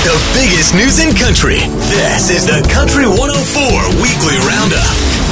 The 0.00 0.16
biggest 0.32 0.72
news 0.74 0.98
in 0.98 1.14
country. 1.14 1.58
This 1.92 2.30
is 2.30 2.46
the 2.46 2.66
Country 2.72 3.04
104 3.04 4.00
Weekly 4.00 4.38
Roundup. 4.48 5.29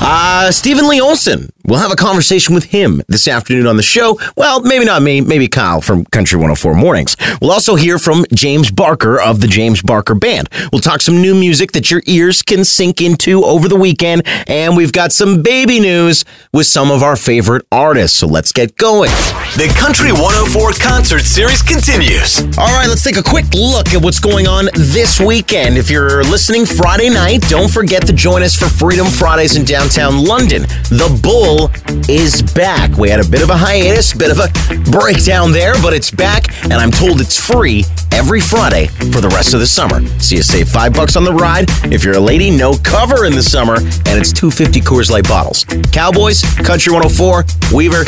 Uh, 0.00 0.52
Steven 0.52 0.88
Lee 0.88 1.00
Olsen. 1.00 1.50
We'll 1.64 1.80
have 1.80 1.90
a 1.90 1.96
conversation 1.96 2.54
with 2.54 2.64
him 2.64 3.02
this 3.08 3.26
afternoon 3.26 3.66
on 3.66 3.76
the 3.76 3.82
show. 3.82 4.20
Well, 4.36 4.60
maybe 4.60 4.84
not 4.84 5.02
me, 5.02 5.20
maybe 5.20 5.48
Kyle 5.48 5.80
from 5.80 6.04
Country 6.04 6.36
104 6.36 6.76
Mornings. 6.76 7.16
We'll 7.40 7.50
also 7.50 7.74
hear 7.74 7.98
from 7.98 8.24
James 8.32 8.70
Barker 8.70 9.20
of 9.20 9.40
the 9.40 9.48
James 9.48 9.82
Barker 9.82 10.14
Band. 10.14 10.48
We'll 10.70 10.80
talk 10.80 11.00
some 11.00 11.20
new 11.20 11.34
music 11.34 11.72
that 11.72 11.90
your 11.90 12.02
ears 12.06 12.42
can 12.42 12.64
sink 12.64 13.00
into 13.00 13.42
over 13.44 13.68
the 13.68 13.74
weekend. 13.74 14.22
And 14.46 14.76
we've 14.76 14.92
got 14.92 15.10
some 15.10 15.42
baby 15.42 15.80
news 15.80 16.24
with 16.52 16.66
some 16.66 16.92
of 16.92 17.02
our 17.02 17.16
favorite 17.16 17.66
artists. 17.72 18.16
So 18.16 18.28
let's 18.28 18.52
get 18.52 18.76
going. 18.76 19.10
The 19.56 19.74
Country 19.76 20.12
104 20.12 20.72
concert 20.74 21.22
series 21.22 21.62
continues. 21.62 22.42
All 22.58 22.72
right, 22.78 22.86
let's 22.86 23.02
take 23.02 23.16
a 23.16 23.24
quick 23.24 23.46
look 23.54 23.88
at 23.88 24.00
what's 24.00 24.20
going 24.20 24.46
on 24.46 24.66
this 24.74 25.18
weekend. 25.18 25.76
If 25.76 25.90
you're 25.90 26.22
listening 26.22 26.64
Friday 26.64 27.10
night, 27.10 27.40
don't 27.48 27.70
forget 27.72 28.06
to 28.06 28.12
join 28.12 28.44
us 28.44 28.54
for 28.54 28.66
Freedom 28.66 29.06
Fridays 29.08 29.56
in 29.56 29.64
downtown 29.64 29.85
London. 29.94 30.62
The 30.90 31.16
Bull 31.22 31.70
is 32.10 32.42
back. 32.42 32.98
We 32.98 33.08
had 33.08 33.20
a 33.20 33.28
bit 33.28 33.40
of 33.40 33.50
a 33.50 33.56
hiatus, 33.56 34.12
bit 34.12 34.32
of 34.32 34.40
a 34.40 34.50
breakdown 34.90 35.52
there, 35.52 35.74
but 35.80 35.94
it's 35.94 36.10
back, 36.10 36.52
and 36.64 36.74
I'm 36.74 36.90
told 36.90 37.20
it's 37.20 37.38
free 37.38 37.84
every 38.10 38.40
Friday 38.40 38.88
for 39.12 39.20
the 39.20 39.28
rest 39.28 39.54
of 39.54 39.60
the 39.60 39.66
summer. 39.66 40.04
So 40.18 40.34
you 40.34 40.42
save 40.42 40.68
five 40.68 40.92
bucks 40.92 41.14
on 41.14 41.22
the 41.22 41.32
ride. 41.32 41.66
If 41.92 42.02
you're 42.02 42.16
a 42.16 42.20
lady, 42.20 42.50
no 42.50 42.74
cover 42.82 43.26
in 43.26 43.34
the 43.36 43.42
summer, 43.42 43.76
and 43.76 44.18
it's 44.18 44.32
250 44.32 44.80
Coors 44.80 45.08
Light 45.08 45.28
bottles. 45.28 45.64
Cowboys, 45.92 46.42
Country 46.64 46.92
104, 46.92 47.44
Weaver, 47.72 48.04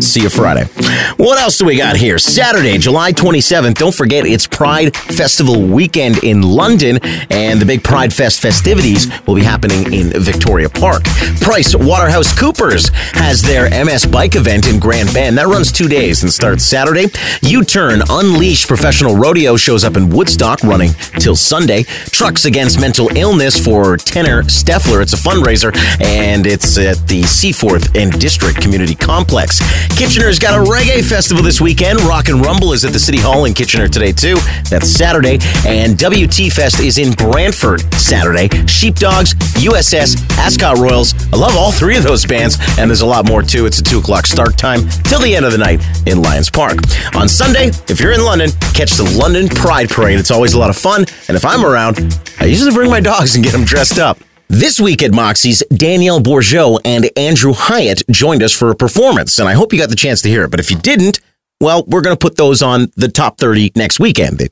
See 0.00 0.22
you 0.22 0.30
Friday. 0.30 0.64
What 1.16 1.38
else 1.38 1.58
do 1.58 1.66
we 1.66 1.76
got 1.76 1.96
here? 1.96 2.18
Saturday, 2.18 2.78
July 2.78 3.12
27th. 3.12 3.74
Don't 3.74 3.94
forget, 3.94 4.26
it's 4.26 4.46
Pride 4.46 4.96
Festival 4.96 5.62
weekend 5.62 6.24
in 6.24 6.42
London, 6.42 6.98
and 7.30 7.60
the 7.60 7.66
big 7.66 7.84
Pride 7.84 8.12
Fest 8.12 8.40
festivities 8.40 9.06
will 9.26 9.34
be 9.34 9.42
happening 9.42 9.92
in 9.92 10.10
Victoria 10.20 10.68
Park. 10.68 11.04
Price 11.40 11.74
Waterhouse 11.74 12.36
Coopers 12.36 12.88
has 13.12 13.42
their 13.42 13.68
MS 13.84 14.06
Bike 14.06 14.36
event 14.36 14.66
in 14.68 14.80
Grand 14.80 15.12
Bend. 15.12 15.38
That 15.38 15.46
runs 15.46 15.70
two 15.70 15.88
days 15.88 16.22
and 16.22 16.32
starts 16.32 16.64
Saturday. 16.64 17.06
U 17.42 17.62
Turn 17.62 18.02
Unleashed 18.08 18.66
Professional 18.66 19.16
Rodeo 19.16 19.56
shows 19.56 19.84
up 19.84 19.96
in 19.96 20.08
Woodstock, 20.08 20.62
running 20.62 20.92
till 21.18 21.36
Sunday. 21.36 21.84
Trucks 22.10 22.46
Against 22.46 22.80
Mental 22.80 23.14
Illness 23.16 23.62
for 23.62 23.96
Tenor 23.96 24.44
Steffler. 24.44 25.02
It's 25.02 25.12
a 25.12 25.16
fundraiser, 25.16 25.74
and 26.02 26.46
it's 26.46 26.78
at 26.78 27.06
the 27.06 27.22
Seaforth 27.22 27.94
and 27.94 28.18
District 28.18 28.60
Community 28.60 28.94
Complex. 28.94 29.60
Kitchener's 29.96 30.38
got 30.38 30.54
a 30.58 30.70
reggae 30.70 31.02
festival 31.02 31.42
this 31.42 31.60
weekend. 31.60 32.00
Rock 32.02 32.28
and 32.28 32.44
Rumble 32.44 32.72
is 32.72 32.84
at 32.84 32.92
the 32.92 32.98
City 32.98 33.18
Hall 33.18 33.44
in 33.44 33.54
Kitchener 33.54 33.88
today, 33.88 34.12
too. 34.12 34.36
That's 34.70 34.88
Saturday. 34.90 35.38
And 35.66 35.96
WT 35.98 36.52
Fest 36.52 36.80
is 36.80 36.98
in 36.98 37.12
Brantford 37.12 37.80
Saturday. 37.94 38.48
Sheepdogs, 38.66 39.34
USS, 39.62 40.16
Ascot 40.38 40.78
Royals. 40.78 41.14
I 41.32 41.36
love 41.36 41.56
all 41.56 41.72
three 41.72 41.96
of 41.96 42.02
those 42.02 42.26
bands, 42.26 42.58
and 42.78 42.90
there's 42.90 43.02
a 43.02 43.06
lot 43.06 43.26
more, 43.28 43.42
too. 43.42 43.66
It's 43.66 43.78
a 43.78 43.82
2 43.82 43.98
o'clock 44.00 44.26
start 44.26 44.58
time 44.58 44.88
till 45.04 45.20
the 45.20 45.34
end 45.34 45.46
of 45.46 45.52
the 45.52 45.58
night 45.58 45.80
in 46.06 46.20
Lions 46.20 46.50
Park. 46.50 46.78
On 47.14 47.28
Sunday, 47.28 47.68
if 47.88 48.00
you're 48.00 48.12
in 48.12 48.24
London, 48.24 48.50
catch 48.74 48.92
the 48.92 49.16
London 49.18 49.48
Pride 49.48 49.88
Parade. 49.88 50.18
It's 50.18 50.30
always 50.30 50.54
a 50.54 50.58
lot 50.58 50.70
of 50.70 50.76
fun, 50.76 51.06
and 51.28 51.36
if 51.36 51.44
I'm 51.44 51.64
around, 51.64 52.18
I 52.40 52.46
usually 52.46 52.72
bring 52.72 52.90
my 52.90 53.00
dogs 53.00 53.36
and 53.36 53.44
get 53.44 53.52
them 53.52 53.64
dressed 53.64 53.98
up. 53.98 54.18
This 54.48 54.80
week 54.80 55.02
at 55.02 55.12
Moxie's, 55.12 55.62
Danielle 55.74 56.20
Bourgeot 56.20 56.80
and 56.84 57.10
Andrew 57.16 57.52
Hyatt 57.54 58.02
joined 58.10 58.42
us 58.42 58.52
for 58.52 58.70
a 58.70 58.76
performance, 58.76 59.38
and 59.38 59.48
I 59.48 59.54
hope 59.54 59.72
you 59.72 59.78
got 59.78 59.88
the 59.88 59.96
chance 59.96 60.22
to 60.22 60.28
hear 60.28 60.44
it. 60.44 60.50
But 60.50 60.60
if 60.60 60.70
you 60.70 60.78
didn't, 60.78 61.20
well, 61.60 61.84
we're 61.86 62.02
going 62.02 62.14
to 62.14 62.18
put 62.18 62.36
those 62.36 62.62
on 62.62 62.88
the 62.96 63.08
top 63.08 63.38
30 63.38 63.72
next 63.74 63.98
weekend. 63.98 64.38
The 64.38 64.50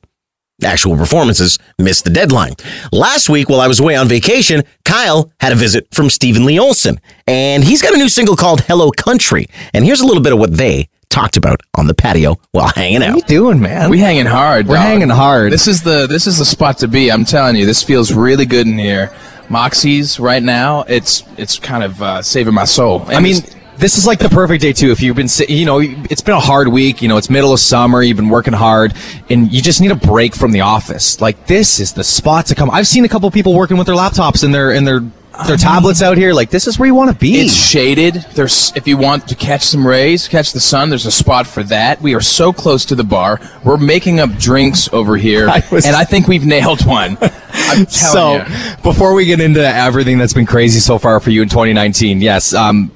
actual 0.65 0.97
performances 0.97 1.59
missed 1.79 2.05
the 2.05 2.11
deadline. 2.11 2.55
Last 2.91 3.29
week, 3.29 3.49
while 3.49 3.61
I 3.61 3.69
was 3.69 3.81
away 3.81 3.97
on 3.97 4.09
vacation, 4.09 4.63
Kyle 4.85 5.31
had 5.41 5.53
a 5.53 5.57
visit 5.57 5.89
from 5.93 6.09
Steven 6.09 6.45
Lee 6.47 6.59
Olsen, 6.59 6.99
and 7.27 7.63
he's 7.63 7.83
got 7.83 7.95
a 7.95 7.99
new 7.99 8.09
single 8.09 8.37
called 8.37 8.63
Hello 8.63 8.91
Country. 8.91 9.47
And 9.75 9.85
here's 9.85 10.01
a 10.01 10.07
little 10.07 10.23
bit 10.23 10.33
of 10.33 10.39
what 10.39 10.57
they 10.57 10.89
talked 11.11 11.37
about 11.37 11.61
on 11.77 11.87
the 11.87 11.95
patio 11.95 12.41
while 12.53 12.69
hanging 12.69 13.03
out. 13.03 13.15
What 13.15 13.31
are 13.31 13.33
you 13.35 13.41
doing, 13.41 13.61
man? 13.61 13.91
We 13.91 13.99
hanging 13.99 14.27
hard. 14.27 14.67
We're 14.67 14.77
dog. 14.77 14.85
hanging 14.85 15.11
hard. 15.11 15.53
This 15.53 15.69
is 15.69 15.83
the 15.83 16.07
this 16.07 16.27
is 16.27 16.39
the 16.39 16.45
spot 16.45 16.79
to 16.79 16.89
be. 16.89 17.13
I'm 17.13 17.25
telling 17.27 17.57
you, 17.57 17.67
this 17.67 17.83
feels 17.83 18.13
really 18.13 18.47
good 18.47 18.67
in 18.67 18.79
here. 18.79 19.13
Moxie's 19.51 20.19
right 20.19 20.43
now. 20.43 20.83
It's 20.83 21.25
it's 21.37 21.59
kind 21.59 21.85
of 21.85 22.03
uh, 22.03 22.23
saving 22.23 22.55
my 22.55 22.65
soul. 22.65 23.05
I 23.09 23.21
mean, 23.21 23.37
this 23.77 23.99
is 23.99 24.07
like 24.07 24.19
the 24.19 24.29
perfect 24.29 24.63
day 24.63 24.73
too. 24.73 24.91
If 24.91 25.03
you've 25.03 25.17
been, 25.17 25.29
you 25.49 25.65
know, 25.65 25.81
it's 25.81 26.21
been 26.21 26.35
a 26.35 26.41
hard 26.41 26.69
week. 26.69 27.03
You 27.03 27.09
know, 27.09 27.17
it's 27.17 27.29
middle 27.29 27.53
of 27.53 27.61
summer. 27.61 28.03
You've 28.03 28.17
been 28.17 28.29
working 28.29 28.53
hard, 28.53 28.95
and 29.29 29.53
you 29.53 29.61
just 29.61 29.81
need 29.81 29.91
a 29.91 29.97
break 29.97 30.35
from 30.35 30.53
the 30.53 30.61
office. 30.61 31.21
Like 31.21 31.47
this 31.47 31.81
is 31.81 31.93
the 31.93 32.05
spot 32.05 32.47
to 32.47 32.55
come. 32.55 32.71
I've 32.71 32.87
seen 32.87 33.05
a 33.05 33.09
couple 33.09 33.31
people 33.31 33.55
working 33.55 33.77
with 33.77 33.87
their 33.87 33.97
laptops 33.97 34.45
in 34.45 34.53
their 34.53 34.73
in 34.73 34.85
their 34.85 35.01
their 35.47 35.57
tablets 35.57 36.03
out 36.03 36.17
here. 36.17 36.33
Like 36.33 36.51
this 36.51 36.67
is 36.67 36.79
where 36.79 36.87
you 36.87 36.95
want 36.95 37.11
to 37.11 37.17
be. 37.17 37.41
It's 37.41 37.55
shaded. 37.55 38.15
There's 38.35 38.73
if 38.77 38.87
you 38.87 38.97
want 38.97 39.29
to 39.29 39.35
catch 39.35 39.63
some 39.63 39.87
rays, 39.87 40.29
catch 40.29 40.53
the 40.53 40.61
sun. 40.61 40.89
There's 40.91 41.07
a 41.07 41.13
spot 41.13 41.47
for 41.47 41.63
that. 41.65 42.01
We 42.01 42.15
are 42.15 42.21
so 42.21 42.53
close 42.53 42.85
to 42.87 42.95
the 42.95 43.05
bar. 43.05 43.41
We're 43.65 43.77
making 43.77 44.21
up 44.21 44.31
drinks 44.39 44.89
over 44.93 45.17
here, 45.17 45.49
I 45.51 45.63
was- 45.71 45.87
and 45.87 45.97
I 45.97 46.05
think 46.05 46.29
we've 46.29 46.47
nailed 46.47 46.85
one. 46.87 47.17
I'm 47.55 47.87
so 47.87 48.37
you. 48.37 48.45
before 48.83 49.15
we 49.15 49.25
get 49.27 49.41
into 49.41 49.63
everything 49.67 50.19
that's 50.19 50.33
been 50.35 50.47
crazy 50.47 50.81
so 50.81 50.99
far 50.99 51.21
for 51.21 51.31
you 51.31 51.43
in 51.43 51.49
2019 51.51 52.21
yes 52.23 52.55
um 52.55 52.91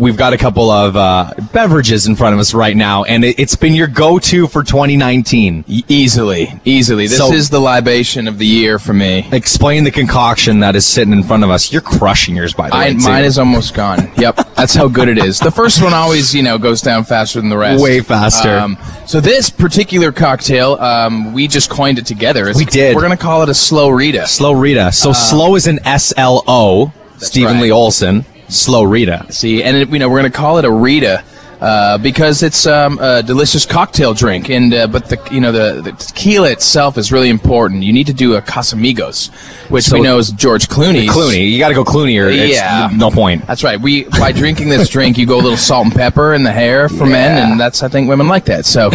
we've 0.00 0.16
got 0.16 0.32
a 0.32 0.38
couple 0.38 0.70
of 0.70 0.96
uh, 0.96 1.32
beverages 1.52 2.06
in 2.06 2.16
front 2.16 2.34
of 2.34 2.40
us 2.40 2.54
right 2.54 2.76
now 2.76 3.04
and 3.04 3.24
it, 3.24 3.38
it's 3.38 3.54
been 3.54 3.74
your 3.74 3.86
go-to 3.86 4.46
for 4.48 4.62
2019 4.64 5.64
E- 5.68 5.84
easily, 5.88 6.58
easily. 6.64 7.06
This 7.06 7.18
So- 7.18 7.32
is 7.32 7.50
the 7.50 7.60
libation 7.60 8.26
of 8.26 8.38
the 8.38 8.46
year 8.46 8.78
for 8.78 8.92
me. 8.94 9.28
explain 9.32 9.84
the 9.84 9.90
concoction 9.90 10.60
that 10.60 10.74
is 10.74 10.86
sitting 10.86 11.12
in 11.12 11.22
front 11.22 11.44
of 11.44 11.50
us 11.50 11.70
you're 11.72 11.82
crushing 11.82 12.34
yours 12.34 12.52
by 12.54 12.68
the 12.70 12.74
I, 12.74 12.84
way 12.86 12.92
too. 12.94 12.98
mine 13.00 13.24
is 13.24 13.38
almost 13.38 13.74
gone. 13.74 14.10
Yep, 14.16 14.54
that's 14.56 14.74
how 14.74 14.88
good 14.88 15.08
it 15.08 15.18
is. 15.18 15.38
The 15.38 15.50
first 15.50 15.82
one 15.82 15.92
always, 15.94 16.34
you 16.34 16.42
know, 16.42 16.58
goes 16.58 16.80
down 16.82 17.04
faster 17.04 17.40
than 17.40 17.48
the 17.50 17.56
rest. 17.58 17.82
Way 17.82 18.00
faster. 18.00 18.58
Um, 18.58 18.78
so 19.06 19.20
this 19.20 19.50
particular 19.50 20.12
cocktail, 20.12 20.74
um, 20.74 21.32
we 21.32 21.46
just 21.48 21.70
coined 21.70 21.98
it 21.98 22.06
together. 22.06 22.42
It's- 22.48 22.56
We 22.56 22.64
did. 22.64 22.96
We're 22.96 23.02
gonna 23.02 23.16
call 23.16 23.42
it 23.42 23.48
a 23.48 23.54
slow 23.54 23.88
Rita. 23.90 24.26
slow 24.26 24.52
rita 24.52 24.90
so 24.92 25.12
slow 25.12 25.54
is 25.56 25.66
an 25.66 25.78
s-l-o 25.84 26.92
steven 27.18 27.54
right. 27.54 27.62
lee 27.64 27.70
olsen 27.70 28.24
slow 28.50 28.82
rita 28.82 29.26
See, 29.30 29.62
and 29.62 29.76
it, 29.76 29.88
you 29.90 29.98
know, 29.98 30.08
we're 30.08 30.18
gonna 30.18 30.30
call 30.30 30.58
it 30.58 30.64
a 30.64 30.70
Rita. 30.70 31.24
Uh, 31.60 31.98
because 31.98 32.42
it's 32.42 32.66
um, 32.66 32.98
a 33.02 33.22
delicious 33.22 33.66
cocktail 33.66 34.14
drink, 34.14 34.48
and 34.48 34.72
uh, 34.72 34.86
but 34.86 35.10
the 35.10 35.18
you 35.30 35.42
know 35.42 35.52
the, 35.52 35.82
the 35.82 35.92
tequila 35.92 36.50
itself 36.50 36.96
is 36.96 37.12
really 37.12 37.28
important. 37.28 37.82
You 37.82 37.92
need 37.92 38.06
to 38.06 38.14
do 38.14 38.36
a 38.36 38.40
Casamigos, 38.40 39.28
which 39.68 39.84
So- 39.84 39.96
we 39.96 40.00
know 40.00 40.16
is 40.16 40.30
George 40.32 40.68
Clooney. 40.68 41.06
clooney 41.06 41.50
you 41.50 41.58
gotta 41.58 41.74
go 41.74 41.84
clooney 41.84 42.18
or 42.18 42.28
it's 42.30 42.54
Yeah. 42.54 42.88
no 42.94 43.10
point 43.10 43.46
That's 43.46 43.62
right. 43.62 43.78
We 43.78 44.04
by 44.04 44.32
drinking 44.32 44.70
this 44.70 44.88
drink, 44.88 45.18
you 45.18 45.26
go 45.26 45.36
a 45.36 45.42
little 45.42 45.58
salt 45.58 45.84
and 45.84 45.94
pepper 45.94 46.32
in 46.32 46.44
the 46.44 46.50
hair 46.52 46.88
for 46.88 47.04
men, 47.04 47.50
and 47.50 47.60
that's 47.60 47.82
I 47.82 47.88
think 47.88 48.08
women 48.08 48.26
like 48.26 48.46
that. 48.46 48.64
So, 48.64 48.88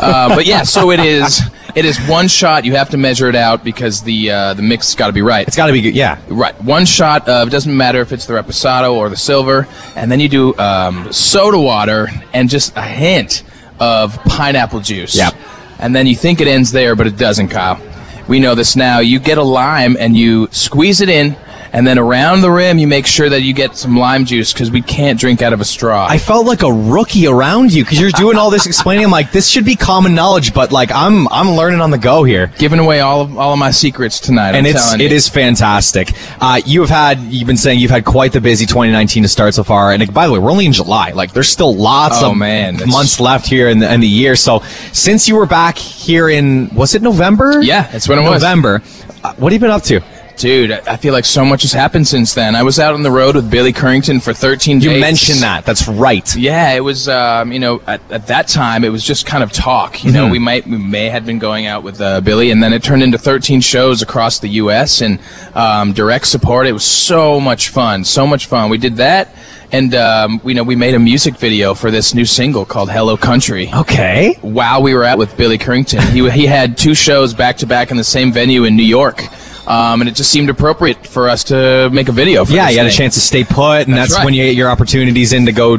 uh, 0.00 0.34
but 0.34 0.46
yeah, 0.46 0.62
so 0.62 0.92
it 0.92 1.00
is. 1.00 1.42
It 1.76 1.84
is 1.84 1.98
one 2.08 2.26
shot. 2.26 2.64
You 2.64 2.74
have 2.74 2.88
to 2.90 2.96
measure 2.96 3.28
it 3.28 3.36
out 3.36 3.62
because 3.62 4.02
the 4.02 4.30
uh, 4.30 4.54
the 4.54 4.62
mix 4.62 4.88
has 4.88 4.94
got 4.94 5.08
to 5.08 5.12
be 5.12 5.20
right. 5.20 5.46
it's 5.46 5.56
gotta 5.56 5.74
be 5.74 5.82
good 5.82 5.94
yeah 5.94 6.18
Right, 6.28 6.58
one 6.64 6.86
shot 6.86 7.28
of 7.28 7.48
it 7.48 7.50
doesn't 7.50 7.76
matter 7.76 8.00
if 8.00 8.12
it's 8.12 8.24
the 8.24 8.32
reposado 8.32 8.94
or 8.94 9.10
the 9.10 9.16
silver, 9.16 9.68
and 9.94 10.10
then 10.10 10.18
you 10.18 10.30
do 10.30 10.56
um, 10.56 11.12
soda 11.12 11.58
water 11.58 12.08
and 12.32 12.48
just 12.48 12.74
a 12.76 12.82
hint 12.82 13.42
of 13.78 14.16
pineapple 14.24 14.80
juice. 14.80 15.14
Yep. 15.14 15.34
And 15.78 15.94
then 15.94 16.06
you 16.06 16.16
think 16.16 16.40
it 16.40 16.48
ends 16.48 16.72
there, 16.72 16.96
but 16.96 17.06
it 17.06 17.18
doesn't, 17.18 17.48
Kyle. 17.48 17.78
We 18.26 18.40
know 18.40 18.54
this 18.54 18.74
now. 18.74 19.00
You 19.00 19.20
get 19.20 19.36
a 19.36 19.42
lime 19.42 19.96
and 20.00 20.16
you 20.16 20.48
squeeze 20.50 21.02
it 21.02 21.10
in, 21.10 21.36
and 21.76 21.86
then 21.86 21.98
around 21.98 22.40
the 22.40 22.50
rim 22.50 22.78
you 22.78 22.88
make 22.88 23.06
sure 23.06 23.28
that 23.28 23.42
you 23.42 23.52
get 23.54 23.76
some 23.76 23.96
lime 23.96 24.24
juice 24.24 24.52
because 24.52 24.70
we 24.70 24.82
can't 24.82 25.20
drink 25.20 25.42
out 25.42 25.52
of 25.52 25.60
a 25.60 25.64
straw. 25.64 26.06
I 26.08 26.18
felt 26.18 26.46
like 26.46 26.62
a 26.62 26.72
rookie 26.72 27.26
around 27.28 27.72
you 27.72 27.84
because 27.84 28.00
you're 28.00 28.10
doing 28.10 28.36
all 28.36 28.50
this 28.50 28.66
explaining. 28.72 29.04
I'm 29.04 29.10
like, 29.10 29.30
this 29.30 29.46
should 29.46 29.64
be 29.64 29.76
common 29.76 30.14
knowledge, 30.14 30.52
but 30.54 30.72
like, 30.72 30.90
I'm 30.90 31.28
I'm 31.28 31.50
learning 31.52 31.80
on 31.80 31.90
the 31.90 31.98
go 31.98 32.24
here, 32.24 32.50
Giving 32.58 32.80
away 32.80 33.00
all 33.00 33.20
of 33.20 33.38
all 33.38 33.52
of 33.52 33.58
my 33.58 33.70
secrets 33.70 34.18
tonight. 34.18 34.54
and 34.56 34.66
I'm 34.66 34.74
it's 34.74 34.98
you. 34.98 35.06
is 35.08 35.28
fantastic. 35.28 36.10
Uh, 36.40 36.60
you 36.66 36.80
have 36.80 36.90
had 36.90 37.20
you've 37.20 37.46
been 37.46 37.56
saying 37.56 37.78
you've 37.78 37.90
had 37.90 38.04
quite 38.04 38.32
the 38.32 38.40
busy 38.40 38.66
2019 38.66 39.22
to 39.22 39.28
start 39.28 39.54
so 39.54 39.62
far, 39.62 39.92
and 39.92 40.12
by 40.14 40.26
the 40.26 40.32
way, 40.32 40.38
we're 40.38 40.50
only 40.50 40.66
in 40.66 40.72
July. 40.72 41.10
Like, 41.10 41.32
there's 41.32 41.48
still 41.48 41.74
lots 41.76 42.22
Oh, 42.22 42.30
of 42.30 42.36
man, 42.38 42.78
months 42.88 43.20
left 43.20 43.46
here 43.46 43.68
in 43.68 43.78
the, 43.80 43.92
in 43.92 44.00
the 44.00 44.08
year. 44.08 44.34
So, 44.34 44.60
since 44.92 45.28
you 45.28 45.36
were 45.36 45.46
back 45.46 45.76
here 45.76 46.28
in 46.30 46.74
was 46.74 46.94
it 46.94 47.02
November? 47.02 47.60
Yeah, 47.62 47.82
that's 47.90 48.08
when 48.08 48.18
it 48.18 48.22
was. 48.22 48.42
November. 48.42 48.82
Uh, 49.22 49.34
what 49.34 49.52
have 49.52 49.60
you 49.60 49.66
been 49.66 49.70
up 49.74 49.82
to? 49.84 50.00
Dude, 50.36 50.70
I 50.70 50.96
feel 50.96 51.14
like 51.14 51.24
so 51.24 51.46
much 51.46 51.62
has 51.62 51.72
happened 51.72 52.06
since 52.06 52.34
then. 52.34 52.54
I 52.54 52.62
was 52.62 52.78
out 52.78 52.92
on 52.92 53.02
the 53.02 53.10
road 53.10 53.36
with 53.36 53.50
Billy 53.50 53.72
Currington 53.72 54.22
for 54.22 54.34
13 54.34 54.80
You 54.82 54.90
days. 54.90 55.00
mentioned 55.00 55.38
that. 55.40 55.64
That's 55.64 55.88
right. 55.88 56.36
Yeah, 56.36 56.72
it 56.74 56.80
was. 56.84 57.08
Um, 57.08 57.52
you 57.52 57.58
know, 57.58 57.80
at, 57.86 58.00
at 58.12 58.26
that 58.26 58.46
time, 58.48 58.84
it 58.84 58.90
was 58.90 59.02
just 59.02 59.24
kind 59.24 59.42
of 59.42 59.50
talk. 59.50 60.04
You 60.04 60.10
Mm-hmm. 60.10 60.16
know, 60.16 60.28
we 60.28 60.38
might, 60.38 60.66
we 60.66 60.76
may 60.76 61.08
have 61.08 61.24
been 61.24 61.38
going 61.38 61.66
out 61.66 61.82
with 61.82 62.00
uh, 62.02 62.20
Billy, 62.20 62.50
and 62.50 62.62
then 62.62 62.72
it 62.74 62.82
turned 62.82 63.02
into 63.02 63.16
13 63.16 63.60
shows 63.62 64.02
across 64.02 64.38
the 64.38 64.48
U.S. 64.60 65.00
and 65.00 65.18
um, 65.54 65.92
direct 65.94 66.26
support. 66.26 66.66
It 66.66 66.72
was 66.72 66.84
so 66.84 67.40
much 67.40 67.70
fun, 67.70 68.04
so 68.04 68.26
much 68.26 68.44
fun. 68.46 68.68
We 68.68 68.76
did 68.78 68.96
that, 68.96 69.34
and 69.72 69.94
um, 69.94 70.40
we 70.44 70.52
know 70.52 70.62
we 70.64 70.76
made 70.76 70.94
a 70.94 70.98
music 70.98 71.36
video 71.38 71.72
for 71.72 71.90
this 71.90 72.12
new 72.14 72.26
single 72.26 72.66
called 72.66 72.90
"Hello 72.90 73.16
Country." 73.16 73.70
Okay. 73.72 74.36
While 74.42 74.82
we 74.82 74.92
were 74.94 75.04
at 75.04 75.16
with 75.16 75.34
Billy 75.38 75.56
Currington, 75.56 76.02
he 76.12 76.28
he 76.30 76.44
had 76.46 76.76
two 76.76 76.94
shows 76.94 77.32
back 77.32 77.56
to 77.58 77.66
back 77.66 77.90
in 77.90 77.96
the 77.96 78.04
same 78.04 78.32
venue 78.32 78.64
in 78.64 78.76
New 78.76 78.82
York. 78.84 79.22
Um, 79.66 80.00
and 80.00 80.08
it 80.08 80.14
just 80.14 80.30
seemed 80.30 80.48
appropriate 80.48 81.06
for 81.06 81.28
us 81.28 81.42
to 81.44 81.90
make 81.90 82.08
a 82.08 82.12
video 82.12 82.44
for 82.44 82.52
Yeah, 82.52 82.66
this 82.66 82.72
you 82.74 82.78
had 82.78 82.86
a 82.86 82.90
thing. 82.90 82.98
chance 82.98 83.14
to 83.14 83.20
stay 83.20 83.42
put, 83.44 83.86
and 83.88 83.96
That's 83.96 84.10
that's, 84.10 84.18
right. 84.18 84.24
when 84.24 84.34
you 84.34 84.44
get 84.44 84.54
your 84.54 84.70
opportunities 84.70 85.32
in 85.32 85.46
to 85.46 85.52
go 85.52 85.78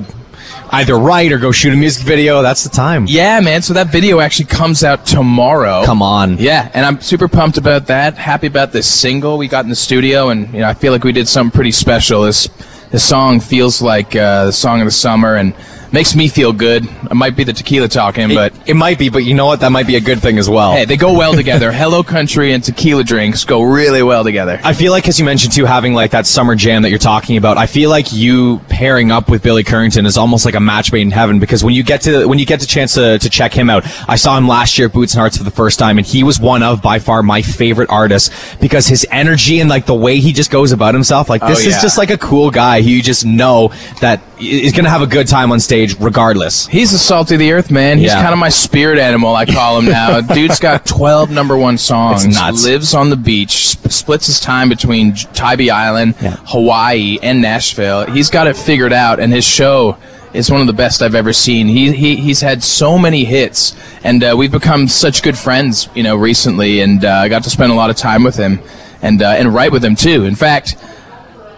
either 0.72 0.96
write 0.98 1.32
or 1.32 1.38
go 1.38 1.52
shoot 1.54 1.72
a 1.74 1.78
music 1.78 2.04
video. 2.06 2.42
That's 2.42 2.64
the 2.64 2.70
time. 2.70 3.06
Yeah, 3.08 3.40
man. 3.40 3.62
So 3.62 3.74
that 3.76 3.88
video 3.88 4.20
actually 4.20 4.48
comes 4.48 4.84
out 4.84 5.06
tomorrow. 5.06 5.84
Come 5.86 6.02
on. 6.02 6.38
Yeah, 6.38 6.70
and 6.74 6.86
I'm 6.86 7.00
super 7.00 7.30
pumped 7.30 7.58
about 7.58 7.88
that. 7.88 8.16
Happy 8.16 8.48
about 8.48 8.74
this 8.74 8.88
single 8.94 9.38
we 9.38 9.48
got 9.48 9.64
in 9.64 9.70
the 9.70 9.76
studio, 9.76 10.30
and 10.30 10.54
you 10.54 10.60
know 10.60 10.68
I 10.68 10.74
feel 10.74 10.92
like 10.92 11.06
we 11.06 11.14
did 11.14 11.28
something 11.28 11.56
pretty 11.56 11.72
special. 11.72 12.24
This 12.24 12.50
this 12.92 13.04
song 13.04 13.40
feels 13.40 13.82
like 13.82 14.16
uh, 14.16 14.46
the 14.48 14.52
song 14.54 14.82
of 14.82 14.86
the 14.86 14.92
summer, 14.92 15.36
and 15.36 15.54
makes 15.92 16.16
me 16.16 16.28
feel 16.28 16.54
good. 16.54 16.86
It 16.86 17.14
might 17.16 17.36
be 17.36 17.44
the 17.44 17.54
tequila 17.54 17.88
talking, 17.88 18.30
but 18.30 18.54
It 18.68 18.76
might 18.76 19.00
be, 19.00 19.10
but 19.10 19.20
you 19.20 19.34
know 19.34 19.46
what? 19.46 19.60
That 19.62 19.72
might 19.72 19.88
be 19.88 19.96
a 19.96 20.02
good 20.02 20.20
thing 20.22 20.38
as 20.38 20.50
well. 20.50 20.74
hey, 20.74 20.86
they 20.86 20.98
go 20.98 21.14
well 21.18 21.34
together. 21.34 21.72
Hello 21.74 22.04
Country 22.04 22.54
and 22.54 22.64
tequila 22.64 23.04
drinks 23.04 23.46
go 23.46 23.62
really 23.62 24.04
well 24.04 24.24
together. 24.24 24.60
I 24.64 24.74
feel 24.74 24.92
like, 24.92 25.08
as 25.08 25.20
you 25.20 25.26
mentioned 25.26 25.54
too, 25.54 25.66
having 25.66 25.94
like 25.94 26.12
that 26.12 26.26
summer 26.26 26.56
jam 26.56 26.82
that 26.84 26.90
you're 26.90 27.00
talking 27.00 27.38
about, 27.38 27.58
I 27.58 27.66
feel 27.68 27.90
like 27.90 28.12
you 28.12 28.60
pairing 28.70 29.12
up 29.12 29.30
with 29.30 29.42
Billy 29.44 29.64
Currington 29.64 30.06
is 30.06 30.18
almost 30.18 30.46
like 30.46 30.56
a 30.56 30.60
match 30.60 30.92
made 30.92 31.02
in 31.02 31.12
heaven 31.12 31.40
because 31.40 31.64
when 31.64 31.74
you 31.74 31.84
get 31.84 32.02
to 32.02 32.26
when 32.28 32.40
you 32.40 32.46
get 32.46 32.60
the 32.60 32.66
chance 32.66 32.94
to, 32.96 33.18
to 33.20 33.30
check 33.30 33.54
him 33.54 33.70
out, 33.70 33.84
I 34.10 34.16
saw 34.16 34.38
him 34.38 34.48
last 34.48 34.78
year 34.78 34.88
at 34.88 34.94
Boots 34.94 35.14
and 35.14 35.20
Hearts 35.20 35.38
for 35.38 35.44
the 35.44 35.52
first 35.52 35.80
time, 35.80 35.98
and 35.98 36.06
he 36.08 36.24
was 36.24 36.40
one 36.40 36.64
of 36.64 36.82
by 36.82 37.00
far 37.00 37.24
my 37.24 37.42
favorite 37.42 37.90
artists 37.90 38.56
because 38.58 38.88
his 38.88 39.06
energy 39.12 39.60
and 39.60 39.70
like 39.70 39.86
the 39.86 39.96
way 39.96 40.20
he 40.20 40.34
just 40.34 40.52
goes 40.52 40.72
about 40.72 40.94
himself, 40.94 41.30
like 41.30 41.42
oh, 41.44 41.48
this 41.48 41.66
Oh, 41.66 41.70
is 41.70 41.82
just 41.82 41.98
like 41.98 42.10
a 42.10 42.18
cool 42.18 42.52
guy 42.52 42.82
who 42.82 42.90
you 42.90 43.02
just 43.02 43.26
know 43.26 43.72
that 44.02 44.22
is 44.40 44.72
gonna 44.74 44.90
have 44.90 45.02
a 45.02 45.08
good 45.08 45.28
time 45.28 45.52
on 45.52 45.60
stage 45.60 45.96
regardless. 46.00 46.68
He's 46.68 46.92
the 46.92 46.98
salt 46.98 47.32
of 47.32 47.40
the 47.40 47.52
earth, 47.52 47.72
man. 47.72 47.98
He's 47.98 48.08
Yeah. 48.08 48.22
kind 48.22 48.34
of 48.34 48.40
my 48.40 48.50
spirit 48.50 49.00
animal, 49.00 49.36
I 49.36 49.46
call 49.46 49.80
him 49.80 49.86
now. 49.86 50.22
Dude's 50.34 50.60
got 50.60 50.86
12 50.86 51.32
number 51.32 51.58
one 51.58 51.78
songs. 51.78 52.24
It's 52.26 52.36
nuts. 52.36 52.64
Lives 52.64 52.94
on 52.94 53.10
the 53.10 53.16
beach. 53.16 53.68
Sp- 53.74 53.90
splits 53.92 54.28
his 54.28 54.40
time 54.40 54.70
between 54.70 55.16
J- 55.16 55.28
Tybee 55.34 55.70
Island, 55.72 56.16
Yeah. 56.22 56.38
Hawaii, 56.46 57.18
and 57.24 57.42
Nashville. 57.42 58.06
He's 58.12 58.30
got 58.30 58.48
it 58.48 58.56
figured 58.56 58.94
out, 58.94 59.20
and 59.20 59.34
his 59.34 59.44
show 59.46 59.98
is 60.34 60.52
one 60.52 60.62
of 60.62 60.68
the 60.68 60.74
best 60.74 61.02
I've 61.02 61.16
ever 61.16 61.34
seen. 61.34 61.68
He, 61.68 61.92
he 61.94 62.16
he's 62.18 62.42
had 62.42 62.62
so 62.62 62.98
many 62.98 63.24
hits, 63.26 63.76
and 64.04 64.24
uh, 64.24 64.36
we've 64.38 64.52
become 64.52 64.88
such 64.88 65.24
good 65.24 65.38
friends, 65.38 65.90
you 65.96 66.04
know, 66.04 66.16
recently. 66.16 66.82
And 66.82 67.04
uh, 67.04 67.10
I 67.12 67.28
got 67.30 67.44
to 67.46 67.50
spend 67.50 67.72
a 67.72 67.76
lot 67.76 67.90
of 67.90 67.96
time 67.96 68.24
with 68.24 68.36
him, 68.36 68.60
and 69.02 69.22
uh, 69.22 69.30
and 69.30 69.54
write 69.54 69.72
with 69.72 69.84
him 69.84 69.96
too. 69.96 70.26
In 70.26 70.36
fact, 70.36 70.76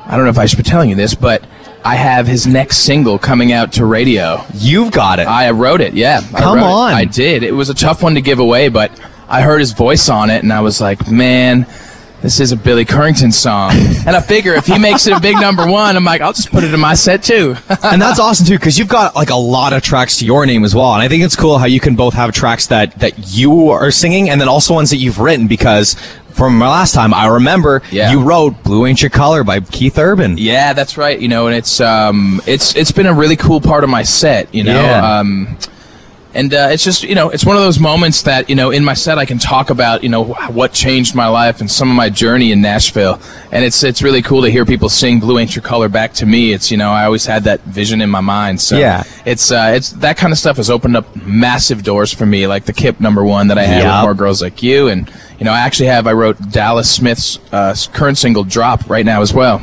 I 0.06 0.16
don't 0.16 0.24
know 0.24 0.30
if 0.32 0.38
I 0.40 0.46
should 0.46 0.58
be 0.58 0.64
telling 0.64 0.90
you 0.90 0.96
this, 0.96 1.14
but 1.14 1.44
I 1.84 1.96
have 1.96 2.28
his 2.28 2.46
next 2.46 2.80
single 2.80 3.18
coming 3.18 3.52
out 3.52 3.74
to 3.74 3.86
radio. 3.86 4.44
You've 4.54 4.92
got 4.92 5.20
it. 5.20 5.28
I 5.28 5.52
wrote 5.52 5.82
it. 5.82 5.94
Yeah, 5.94 6.22
I 6.34 6.40
Come 6.40 6.58
wrote 6.58 6.66
it. 6.66 6.72
on. 6.72 6.94
I 6.94 7.06
did. 7.06 7.44
It 7.44 7.54
was 7.54 7.70
a 7.70 7.74
tough 7.74 8.04
one 8.04 8.16
to 8.16 8.22
give 8.22 8.40
away, 8.40 8.70
but 8.70 8.92
I 9.28 9.42
heard 9.42 9.60
his 9.60 9.72
voice 9.72 10.10
on 10.10 10.30
it, 10.30 10.44
and 10.44 10.52
I 10.52 10.62
was 10.62 10.82
like, 10.82 11.10
man. 11.10 11.66
This 12.22 12.42
is 12.42 12.52
a 12.52 12.58
Billy 12.58 12.84
Currington 12.84 13.32
song, 13.32 13.72
and 14.06 14.10
I 14.10 14.20
figure 14.20 14.54
if 14.54 14.66
he 14.66 14.78
makes 14.78 15.08
it 15.08 15.14
a 15.16 15.22
big 15.22 15.36
number 15.40 15.66
one, 15.66 15.96
I'm 15.96 16.04
like, 16.04 16.20
I'll 16.20 16.34
just 16.34 16.52
put 16.52 16.66
it 16.66 16.74
in 16.74 16.80
my 16.80 16.94
set 16.94 17.24
too. 17.24 17.56
and 17.84 18.02
that's 18.02 18.20
awesome 18.20 18.46
too 18.46 18.58
because 18.58 18.78
you've 18.78 18.90
got 18.90 19.16
like 19.16 19.30
a 19.30 19.36
lot 19.36 19.72
of 19.72 19.82
tracks 19.82 20.18
to 20.18 20.26
your 20.26 20.46
name 20.46 20.66
as 20.66 20.76
well 20.76 20.94
and 20.94 21.02
i 21.02 21.08
think 21.08 21.24
it's 21.24 21.36
cool 21.36 21.58
how 21.58 21.66
you 21.66 21.80
can 21.80 21.96
both 21.96 22.14
have 22.14 22.32
tracks 22.34 22.68
that 22.68 22.98
that 23.00 23.14
you 23.34 23.70
are 23.70 23.90
singing 23.92 24.30
and 24.30 24.40
then 24.42 24.48
also 24.50 24.74
ones 24.74 24.90
that 24.90 24.98
you've 24.98 25.20
written 25.20 25.48
because 25.48 25.94
from 26.32 26.60
last 26.60 26.94
time 26.94 27.14
i 27.14 27.28
remember 27.28 27.82
Yeah. 27.92 28.12
you 28.12 28.22
wrote 28.22 28.64
blue 28.64 28.86
ain't 28.86 29.02
your 29.02 29.10
color 29.12 29.44
by 29.44 29.60
keith 29.62 29.98
urban 29.98 30.38
yeah, 30.38 30.74
that's 30.74 30.98
right. 30.98 31.20
You 31.20 31.28
know, 31.30 31.48
and 31.48 31.56
it's 31.56 31.80
um, 31.80 32.42
it's 32.46 32.76
it's 32.76 32.92
been 32.92 33.06
a 33.08 33.14
really 33.14 33.36
cool 33.38 33.62
part 33.62 33.84
of 33.84 33.90
my 33.90 34.04
set. 34.04 34.54
You 34.54 34.64
know, 34.66 34.82
Yeah. 34.82 35.20
um, 35.20 35.58
and 36.34 36.54
uh, 36.54 36.70
it's 36.72 36.84
just 36.84 37.04
you 37.04 37.16
know 37.16 37.30
it's 37.30 37.46
one 37.46 37.56
of 37.56 37.64
those 37.64 37.80
moments 37.80 38.22
that 38.24 38.50
you 38.50 38.56
know 38.56 38.70
in 38.70 38.86
my 38.86 38.94
set 38.94 39.18
I 39.18 39.26
can 39.26 39.40
talk 39.40 39.70
about 39.70 40.04
you 40.04 40.10
know 40.10 40.26
what 40.26 40.74
changed 40.74 41.16
my 41.16 41.28
life 41.28 41.60
and 41.60 41.70
some 41.72 41.90
of 41.90 41.96
my 41.96 42.10
journey 42.10 42.52
in 42.52 42.62
Nashville, 42.62 43.20
and 43.52 43.66
it's 43.66 43.84
it's 43.84 44.02
really 44.02 44.22
cool 44.22 44.42
to 44.44 44.50
hear 44.52 44.66
people 44.66 44.90
sing 44.90 45.20
"Blue 45.20 45.40
Ain't 45.40 45.56
Your 45.56 45.64
Color" 45.64 45.90
back 45.90 46.14
to 46.14 46.26
me. 46.26 46.54
It's 46.54 46.70
you 46.70 46.78
know 46.78 46.92
I 46.92 47.06
always 47.06 47.26
had 47.26 47.46
that 47.46 47.62
vision 47.62 48.02
in 48.02 48.10
my 48.10 48.22
mind. 48.22 48.62
So 48.62 48.78
Yeah. 48.78 49.04
it's 49.26 49.52
uh, 49.52 49.72
it's 49.76 49.90
that 49.94 50.18
kind 50.18 50.32
of 50.32 50.38
stuff 50.38 50.58
has 50.58 50.70
opened 50.70 50.96
up 50.96 51.16
massive 51.16 51.84
doors 51.84 52.14
for 52.14 52.26
me, 52.26 52.46
like 52.48 52.66
the 52.66 52.74
Kip 52.74 53.00
number 53.00 53.24
one 53.24 53.48
that 53.48 53.58
I 53.58 53.64
had 53.64 53.84
Yup. 53.84 54.02
with 54.02 54.08
More 54.08 54.14
Girls 54.14 54.42
Like 54.42 54.62
You, 54.62 54.88
and 54.88 55.12
you 55.40 55.46
know 55.46 55.52
I 55.52 55.60
actually 55.62 55.88
have 55.88 56.06
I 56.06 56.14
wrote 56.14 56.38
Dallas 56.52 56.90
Smith's 56.92 57.40
uh, 57.52 57.76
current 57.94 58.18
single 58.18 58.44
"Drop" 58.44 58.90
right 58.90 59.06
now 59.06 59.22
as 59.22 59.34
well. 59.34 59.62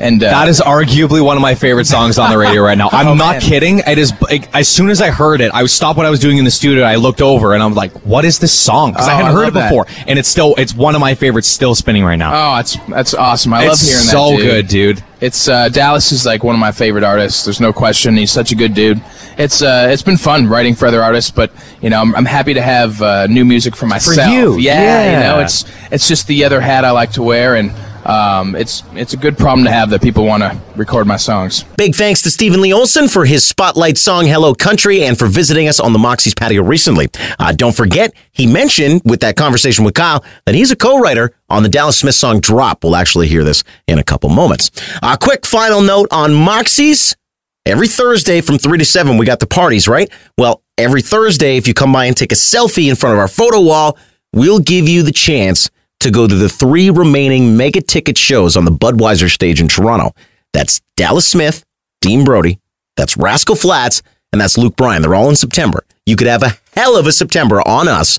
And 0.00 0.22
uh, 0.22 0.30
that 0.30 0.48
is 0.48 0.60
arguably 0.60 1.22
one 1.22 1.36
of 1.36 1.42
my 1.42 1.54
favorite 1.54 1.86
songs 1.86 2.18
on 2.18 2.30
the 2.30 2.38
radio 2.38 2.62
right 2.62 2.78
now. 2.78 2.88
I'm 2.92 3.08
Oh, 3.08 3.14
not 3.14 3.32
man. 3.32 3.40
kidding. 3.42 3.78
It 3.86 3.98
is 3.98 4.12
like, 4.22 4.52
as 4.54 4.66
soon 4.66 4.88
as 4.88 5.02
I 5.02 5.10
heard 5.10 5.42
it, 5.42 5.52
I 5.52 5.66
stopped 5.66 5.98
what 5.98 6.06
I 6.06 6.10
was 6.10 6.20
doing 6.20 6.38
in 6.38 6.44
the 6.44 6.50
studio. 6.50 6.84
I 6.84 6.96
looked 6.96 7.20
over 7.20 7.52
and 7.52 7.62
I'm 7.62 7.74
like, 7.74 7.92
"What 8.06 8.24
is 8.24 8.38
this 8.38 8.52
song?" 8.52 8.92
Because 8.92 9.08
I 9.08 9.12
Oh, 9.12 9.16
hadn't 9.16 9.30
I 9.30 9.34
heard 9.34 9.48
it 9.48 9.54
that. 9.54 9.68
before, 9.68 9.86
and 10.06 10.18
it's 10.18 10.28
still 10.28 10.54
it's 10.56 10.74
one 10.74 10.94
of 10.94 11.02
my 11.02 11.14
favorites, 11.14 11.48
still 11.48 11.74
spinning 11.74 12.02
right 12.04 12.16
now. 12.16 12.30
Oh, 12.32 12.56
that's 12.56 12.76
that's 12.88 13.12
awesome. 13.14 13.52
I 13.52 13.66
love 13.68 13.78
hearing 13.78 13.98
so 14.02 14.30
that. 14.30 14.36
So 14.38 14.42
good, 14.42 14.68
dude. 14.68 15.04
It's 15.20 15.48
uh, 15.48 15.68
Dallas 15.68 16.12
is 16.12 16.24
like 16.24 16.42
one 16.44 16.54
of 16.54 16.60
my 16.60 16.72
favorite 16.72 17.04
artists. 17.04 17.44
There's 17.44 17.60
no 17.60 17.72
question. 17.74 18.16
He's 18.16 18.30
such 18.30 18.52
a 18.52 18.54
good 18.54 18.72
dude. 18.72 19.02
It's 19.36 19.60
uh, 19.60 19.88
it's 19.90 20.02
been 20.02 20.16
fun 20.16 20.46
writing 20.48 20.74
for 20.74 20.86
other 20.86 21.02
artists, 21.02 21.30
but 21.30 21.52
you 21.82 21.90
know 21.90 22.00
I'm, 22.00 22.14
I'm 22.16 22.24
happy 22.24 22.54
to 22.54 22.62
have 22.62 23.02
uh, 23.02 23.26
new 23.26 23.44
music 23.44 23.76
for 23.76 23.84
myself. 23.86 24.26
For 24.26 24.32
you, 24.32 24.56
yeah, 24.58 24.82
yeah. 24.82 25.12
you 25.12 25.20
know 25.24 25.40
it's 25.40 25.64
it's 25.92 26.08
just 26.08 26.26
the 26.26 26.44
other 26.44 26.60
hat 26.62 26.86
I 26.86 26.90
like 26.92 27.12
to 27.12 27.22
wear, 27.22 27.56
and 27.56 27.70
um, 28.10 28.56
it's 28.56 28.82
it's 28.94 29.14
a 29.14 29.16
good 29.16 29.38
problem 29.38 29.64
to 29.64 29.70
have 29.70 29.90
that 29.90 30.02
people 30.02 30.26
want 30.26 30.42
to 30.42 30.60
record 30.74 31.06
my 31.06 31.16
songs. 31.16 31.62
Big 31.76 31.94
thanks 31.94 32.22
to 32.22 32.30
Steven 32.30 32.60
Lee 32.60 32.72
Olsen 32.72 33.06
for 33.06 33.24
his 33.24 33.46
spotlight 33.46 33.96
song 33.96 34.26
Hello 34.26 34.52
Country 34.52 35.04
and 35.04 35.16
for 35.16 35.28
visiting 35.28 35.68
us 35.68 35.78
on 35.78 35.92
the 35.92 35.98
Moxie's 35.98 36.34
patio 36.34 36.64
recently. 36.64 37.08
Uh, 37.38 37.52
don't 37.52 37.74
forget, 37.74 38.12
he 38.32 38.48
mentioned 38.48 39.02
with 39.04 39.20
that 39.20 39.36
conversation 39.36 39.84
with 39.84 39.94
Kyle 39.94 40.24
that 40.44 40.56
he's 40.56 40.72
a 40.72 40.76
co-writer 40.76 41.30
on 41.48 41.62
the 41.62 41.68
Dallas 41.68 41.98
Smith 41.98 42.16
song 42.16 42.40
Drop. 42.40 42.82
We'll 42.82 42.96
actually 42.96 43.28
hear 43.28 43.44
this 43.44 43.62
in 43.86 44.00
a 44.00 44.04
couple 44.04 44.28
moments. 44.28 44.72
A 45.04 45.16
quick 45.16 45.46
final 45.46 45.80
note 45.80 46.08
on 46.10 46.34
Moxie's. 46.34 47.16
Every 47.64 47.86
Thursday 47.86 48.40
from 48.40 48.58
3 48.58 48.78
to 48.78 48.84
7, 48.84 49.18
we 49.18 49.26
got 49.26 49.38
the 49.38 49.46
parties, 49.46 49.86
right? 49.86 50.10
Well, 50.36 50.62
every 50.76 51.02
Thursday, 51.02 51.58
if 51.58 51.68
you 51.68 51.74
come 51.74 51.92
by 51.92 52.06
and 52.06 52.16
take 52.16 52.32
a 52.32 52.34
selfie 52.34 52.88
in 52.88 52.96
front 52.96 53.12
of 53.12 53.20
our 53.20 53.28
photo 53.28 53.60
wall, 53.60 53.98
we'll 54.32 54.58
give 54.58 54.88
you 54.88 55.02
the 55.04 55.12
chance 55.12 55.70
to 56.00 56.10
go 56.10 56.26
to 56.26 56.34
the 56.34 56.48
three 56.48 56.90
remaining 56.90 57.56
mega 57.56 57.80
ticket 57.80 58.18
shows 58.18 58.56
on 58.56 58.64
the 58.64 58.70
Budweiser 58.70 59.30
stage 59.30 59.60
in 59.60 59.68
Toronto. 59.68 60.14
That's 60.52 60.80
Dallas 60.96 61.28
Smith, 61.28 61.64
Dean 62.00 62.24
Brody, 62.24 62.58
that's 62.96 63.16
Rascal 63.16 63.56
Flatts, 63.56 64.02
and 64.32 64.40
that's 64.40 64.58
Luke 64.58 64.76
Bryan. 64.76 65.02
They're 65.02 65.14
all 65.14 65.28
in 65.28 65.36
September. 65.36 65.84
You 66.06 66.16
could 66.16 66.26
have 66.26 66.42
a 66.42 66.58
hell 66.74 66.96
of 66.96 67.06
a 67.06 67.12
September 67.12 67.60
on 67.66 67.88
us 67.88 68.18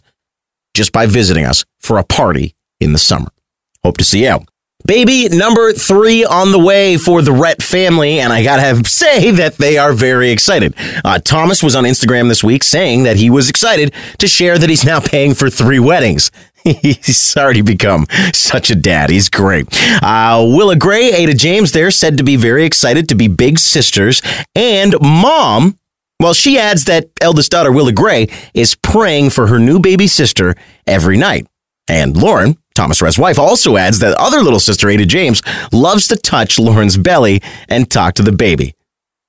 just 0.74 0.92
by 0.92 1.06
visiting 1.06 1.46
us 1.46 1.66
for 1.80 1.98
a 1.98 2.04
party 2.04 2.56
in 2.80 2.94
the 2.94 3.00
summer. 3.00 3.30
Hope 3.84 3.98
to 3.98 4.04
see 4.04 4.24
you. 4.24 4.40
Baby 4.86 5.30
number 5.30 5.74
three 5.74 6.26
on 6.26 6.52
the 6.52 6.60
way 6.60 6.98
for 6.98 7.22
the 7.22 7.32
Rhett 7.32 7.62
family, 7.62 8.20
and 8.20 8.34
I 8.34 8.44
gotta 8.44 8.62
have 8.62 8.88
say 8.88 9.32
that 9.32 9.58
they 9.58 9.78
are 9.78 9.94
very 9.94 10.32
excited. 10.32 10.74
Uh, 11.04 11.20
Thomas 11.20 11.64
was 11.64 11.76
on 11.76 11.84
Instagram 11.84 12.28
this 12.28 12.44
week 12.44 12.64
saying 12.64 13.04
that 13.04 13.18
he 13.18 13.30
was 13.30 13.50
excited 13.50 13.94
to 14.20 14.28
share 14.28 14.58
that 14.58 14.70
he's 14.70 14.86
now 14.86 15.00
paying 15.00 15.34
for 15.34 15.50
three 15.50 15.80
weddings. 15.80 16.32
He's 16.64 17.36
already 17.36 17.64
become 17.64 18.06
such 18.34 18.70
a 18.70 18.76
dad. 18.76 19.10
He's 19.10 19.30
great. 19.30 19.68
Uh, 20.04 20.46
Willa 20.48 20.76
Gray, 20.76 21.12
Ada 21.12 21.34
James, 21.34 21.72
there 21.72 21.90
said 21.90 22.18
to 22.18 22.24
be 22.24 22.36
very 22.36 22.66
excited 22.66 23.10
to 23.10 23.16
be 23.16 23.28
big 23.28 23.58
sisters, 23.58 24.22
and 24.54 24.94
mom 25.02 25.80
well, 26.22 26.36
she 26.36 26.60
adds 26.60 26.86
that 26.86 27.10
eldest 27.20 27.50
daughter, 27.50 27.72
Willa 27.72 27.94
Gray, 27.94 28.28
is 28.54 28.76
praying 28.76 29.32
for 29.32 29.48
her 29.48 29.58
new 29.58 29.80
baby 29.80 30.06
sister 30.06 30.54
every 30.86 31.18
night. 31.18 31.48
And 31.88 32.16
Lauren, 32.16 32.58
Thomas 32.74 33.02
Rhett's 33.02 33.18
wife, 33.18 33.40
also 33.40 33.78
adds 33.78 34.00
that 34.00 34.18
other 34.18 34.42
little 34.42 34.60
sister, 34.60 34.90
Ada 34.90 35.06
James, 35.06 35.42
loves 35.72 36.08
to 36.08 36.16
touch 36.16 36.60
Lauren's 36.60 36.98
belly 36.98 37.42
and 37.68 37.90
talk 37.90 38.16
to 38.16 38.24
the 38.24 38.32
baby. 38.32 38.76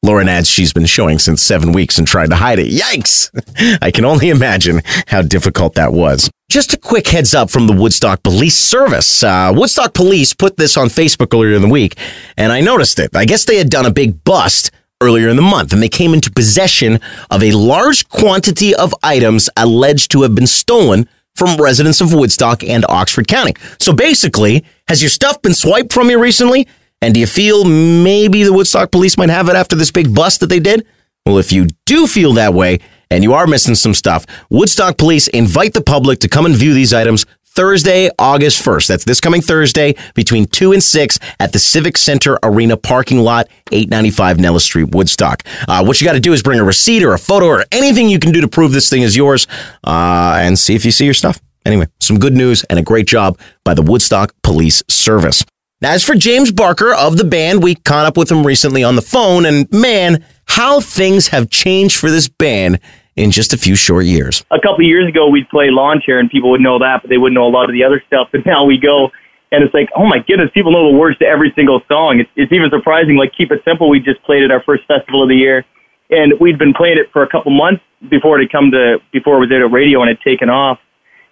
Lauren 0.04 0.28
adds 0.28 0.48
she's 0.48 0.72
been 0.72 0.86
showing 0.86 1.20
since 1.20 1.40
seven 1.40 1.70
weeks 1.70 1.96
and 1.96 2.08
tried 2.08 2.30
to 2.30 2.36
hide 2.36 2.58
it. 2.58 2.72
Yikes! 2.72 3.30
I 3.82 3.92
can 3.92 4.04
only 4.04 4.30
imagine 4.30 4.82
how 5.06 5.22
difficult 5.22 5.74
that 5.74 5.92
was. 5.92 6.28
Just 6.50 6.74
a 6.74 6.76
quick 6.76 7.06
heads 7.06 7.34
up 7.34 7.50
from 7.50 7.68
the 7.68 7.72
Woodstock 7.72 8.24
Police 8.24 8.56
Service. 8.56 9.22
Uh, 9.22 9.52
Woodstock 9.54 9.94
Police 9.94 10.34
put 10.34 10.56
this 10.56 10.76
on 10.76 10.88
Facebook 10.88 11.32
earlier 11.32 11.54
in 11.54 11.62
the 11.62 11.68
week, 11.68 11.96
and 12.36 12.50
I 12.50 12.60
noticed 12.60 12.98
it. 12.98 13.14
I 13.14 13.24
guess 13.24 13.44
they 13.44 13.58
had 13.58 13.70
done 13.70 13.86
a 13.86 13.92
big 13.92 14.24
bust 14.24 14.72
earlier 15.00 15.28
in 15.28 15.36
the 15.36 15.42
month, 15.42 15.72
and 15.72 15.80
they 15.80 15.88
came 15.88 16.14
into 16.14 16.32
possession 16.32 16.98
of 17.30 17.42
a 17.42 17.52
large 17.52 18.08
quantity 18.08 18.74
of 18.74 18.92
items 19.04 19.48
alleged 19.56 20.10
to 20.10 20.22
have 20.22 20.34
been 20.34 20.48
stolen 20.48 21.08
from 21.34 21.56
residents 21.60 22.00
of 22.00 22.12
Woodstock 22.12 22.62
and 22.62 22.84
Oxford 22.88 23.26
County. 23.26 23.54
So 23.80 23.92
basically, 23.92 24.64
has 24.88 25.02
your 25.02 25.10
stuff 25.10 25.40
been 25.42 25.54
swiped 25.54 25.92
from 25.92 26.10
you 26.10 26.20
recently? 26.20 26.68
And 27.00 27.14
do 27.14 27.20
you 27.20 27.26
feel 27.26 27.64
maybe 27.64 28.44
the 28.44 28.52
Woodstock 28.52 28.92
police 28.92 29.16
might 29.16 29.30
have 29.30 29.48
it 29.48 29.56
after 29.56 29.74
this 29.74 29.90
big 29.90 30.14
bust 30.14 30.40
that 30.40 30.46
they 30.46 30.60
did? 30.60 30.86
Well, 31.26 31.38
if 31.38 31.52
you 31.52 31.68
do 31.84 32.06
feel 32.06 32.32
that 32.34 32.54
way 32.54 32.78
and 33.10 33.22
you 33.22 33.32
are 33.34 33.46
missing 33.46 33.74
some 33.74 33.94
stuff, 33.94 34.24
Woodstock 34.50 34.98
police 34.98 35.28
invite 35.28 35.74
the 35.74 35.82
public 35.82 36.20
to 36.20 36.28
come 36.28 36.46
and 36.46 36.54
view 36.54 36.74
these 36.74 36.94
items 36.94 37.26
Thursday, 37.54 38.08
August 38.18 38.64
1st. 38.64 38.86
That's 38.86 39.04
this 39.04 39.20
coming 39.20 39.42
Thursday 39.42 39.94
between 40.14 40.46
2 40.46 40.72
and 40.72 40.82
6 40.82 41.18
at 41.38 41.52
the 41.52 41.58
Civic 41.58 41.98
Center 41.98 42.38
Arena 42.42 42.78
parking 42.78 43.18
lot, 43.18 43.46
895 43.70 44.40
Nellis 44.40 44.64
Street, 44.64 44.94
Woodstock. 44.94 45.42
Uh, 45.68 45.84
what 45.84 46.00
you 46.00 46.06
got 46.06 46.14
to 46.14 46.20
do 46.20 46.32
is 46.32 46.42
bring 46.42 46.60
a 46.60 46.64
receipt 46.64 47.02
or 47.02 47.12
a 47.12 47.18
photo 47.18 47.46
or 47.46 47.66
anything 47.70 48.08
you 48.08 48.18
can 48.18 48.32
do 48.32 48.40
to 48.40 48.48
prove 48.48 48.72
this 48.72 48.88
thing 48.88 49.02
is 49.02 49.14
yours 49.14 49.46
uh, 49.84 50.38
and 50.40 50.58
see 50.58 50.74
if 50.74 50.86
you 50.86 50.90
see 50.90 51.04
your 51.04 51.12
stuff. 51.12 51.40
Anyway, 51.66 51.86
some 52.00 52.18
good 52.18 52.32
news 52.32 52.64
and 52.64 52.78
a 52.78 52.82
great 52.82 53.06
job 53.06 53.38
by 53.64 53.74
the 53.74 53.82
Woodstock 53.82 54.34
Police 54.42 54.82
Service. 54.88 55.44
Now, 55.82 55.92
as 55.92 56.02
for 56.02 56.14
James 56.14 56.50
Barker 56.52 56.94
of 56.94 57.18
the 57.18 57.24
band, 57.24 57.62
we 57.62 57.74
caught 57.74 58.06
up 58.06 58.16
with 58.16 58.30
him 58.30 58.46
recently 58.46 58.82
on 58.82 58.96
the 58.96 59.02
phone, 59.02 59.44
and 59.44 59.70
man, 59.70 60.24
how 60.46 60.80
things 60.80 61.28
have 61.28 61.50
changed 61.50 61.96
for 61.96 62.10
this 62.10 62.28
band 62.28 62.80
in 63.16 63.30
just 63.30 63.52
a 63.52 63.58
few 63.58 63.74
short 63.74 64.04
years. 64.04 64.44
A 64.50 64.60
couple 64.60 64.84
of 64.84 64.88
years 64.88 65.08
ago, 65.08 65.28
we'd 65.28 65.48
play 65.48 65.70
lawn 65.70 66.00
chair, 66.00 66.18
and 66.18 66.30
people 66.30 66.50
would 66.50 66.60
know 66.60 66.78
that, 66.78 67.02
but 67.02 67.10
they 67.10 67.18
wouldn't 67.18 67.34
know 67.34 67.46
a 67.46 67.50
lot 67.50 67.68
of 67.68 67.72
the 67.72 67.84
other 67.84 68.02
stuff. 68.06 68.28
But 68.32 68.46
now 68.46 68.64
we 68.64 68.78
go, 68.78 69.10
and 69.50 69.62
it's 69.62 69.74
like, 69.74 69.90
oh 69.94 70.06
my 70.06 70.18
goodness, 70.18 70.50
people 70.54 70.72
know 70.72 70.90
the 70.90 70.96
words 70.96 71.18
to 71.18 71.26
every 71.26 71.52
single 71.54 71.82
song. 71.88 72.20
It's, 72.20 72.30
it's 72.36 72.52
even 72.52 72.70
surprising. 72.70 73.16
Like 73.16 73.32
Keep 73.36 73.52
It 73.52 73.62
Simple, 73.64 73.88
we 73.88 74.00
just 74.00 74.22
played 74.22 74.42
at 74.42 74.50
our 74.50 74.62
first 74.62 74.84
festival 74.86 75.22
of 75.22 75.28
the 75.28 75.36
year, 75.36 75.64
and 76.10 76.32
we'd 76.40 76.58
been 76.58 76.72
playing 76.72 76.98
it 76.98 77.10
for 77.12 77.22
a 77.22 77.28
couple 77.28 77.52
months 77.52 77.82
before 78.08 78.40
it 78.40 78.44
had 78.44 78.52
come 78.52 78.70
to 78.72 78.98
before 79.12 79.36
it 79.36 79.40
was 79.40 79.52
at 79.52 79.60
a 79.60 79.68
radio 79.68 80.00
and 80.00 80.08
had 80.08 80.20
taken 80.20 80.48
off. 80.48 80.78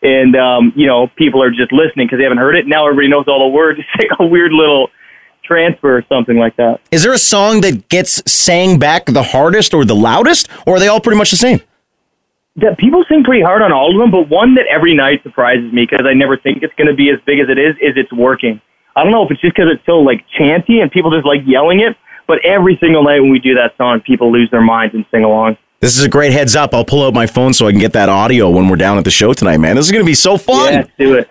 And 0.02 0.37
um, 0.37 0.72
you 0.76 0.87
know, 0.87 1.08
people 1.16 1.42
are 1.42 1.50
just 1.50 1.72
listening 1.72 2.06
because 2.06 2.18
they 2.18 2.25
haven't 2.25 2.38
heard 2.38 2.56
it. 2.56 2.66
Now 2.66 2.87
everybody 2.87 3.08
knows 3.08 3.25
all 3.26 3.40
the 3.40 3.54
words. 3.54 3.80
It's 3.94 4.10
like 4.10 4.20
a 4.20 4.26
weird 4.26 4.52
little 4.52 4.88
transfer 5.42 5.96
or 5.96 6.04
something 6.08 6.37
like 6.37 6.56
that. 6.56 6.80
Is 6.90 7.02
there 7.02 7.12
a 7.12 7.18
song 7.18 7.60
that 7.62 7.88
gets 7.88 8.22
sang 8.30 8.78
back 8.78 9.06
the 9.06 9.22
hardest 9.22 9.75
or 9.75 9.84
the 9.84 9.96
loudest, 9.96 10.49
or 10.66 10.76
are 10.76 10.78
they 10.78 10.88
all 10.88 11.00
pretty 11.00 11.18
much 11.18 11.30
the 11.30 11.37
same? 11.37 11.60
That 12.57 12.78
people 12.78 13.04
sing 13.09 13.25
pretty 13.25 13.42
hard 13.42 13.62
on 13.62 13.73
all 13.73 13.90
of 13.90 14.00
them, 14.00 14.11
but 14.11 14.28
one 14.28 14.54
that 14.57 14.66
every 14.66 14.95
night 14.95 15.23
surprises 15.23 15.73
me 15.73 15.87
because 15.88 16.07
I 16.07 16.14
never 16.14 16.37
think 16.37 16.62
it's 16.62 16.75
going 16.75 16.88
to 16.88 16.95
be 16.95 17.11
as 17.11 17.19
big 17.26 17.38
as 17.38 17.49
it 17.49 17.59
is. 17.59 17.76
Is 17.80 17.95
it's 17.97 18.12
working? 18.12 18.61
I 18.97 19.02
don't 19.02 19.12
know 19.12 19.25
if 19.25 19.30
it's 19.30 19.40
just 19.40 19.54
because 19.54 19.71
it's 19.73 19.85
so 19.87 19.99
like 19.99 20.25
chanty 20.37 20.80
and 20.80 20.90
people 20.90 21.11
just 21.11 21.26
like 21.26 21.40
yelling 21.47 21.80
it, 21.80 21.97
but 22.26 22.45
every 22.45 22.76
single 22.80 23.04
night 23.04 23.21
when 23.21 23.30
we 23.30 23.38
do 23.38 23.54
that 23.54 23.76
song, 23.76 24.00
people 24.00 24.33
lose 24.33 24.50
their 24.50 24.62
minds 24.62 24.95
and 24.95 25.07
sing 25.11 25.25
along. 25.25 25.57
This 25.80 25.97
is 25.97 26.04
a 26.04 26.09
great 26.09 26.33
heads 26.33 26.54
up. 26.57 26.75
I'll 26.75 26.85
pull 26.85 27.02
out 27.02 27.14
my 27.14 27.26
phone 27.26 27.54
so 27.54 27.66
I 27.66 27.71
can 27.71 27.80
get 27.80 27.95
that 27.95 28.11
audio 28.11 28.50
when 28.50 28.69
we're 28.69 28.76
down 28.76 28.99
at 28.99 29.04
the 29.04 29.11
show 29.11 29.33
tonight, 29.33 29.59
man. 29.59 29.76
This 29.76 29.87
is 29.87 29.92
going 29.92 30.04
to 30.04 30.07
be 30.07 30.14
so 30.14 30.37
fun. 30.37 30.73
Yeah, 30.73 30.85
do 30.99 31.14
it. 31.14 31.30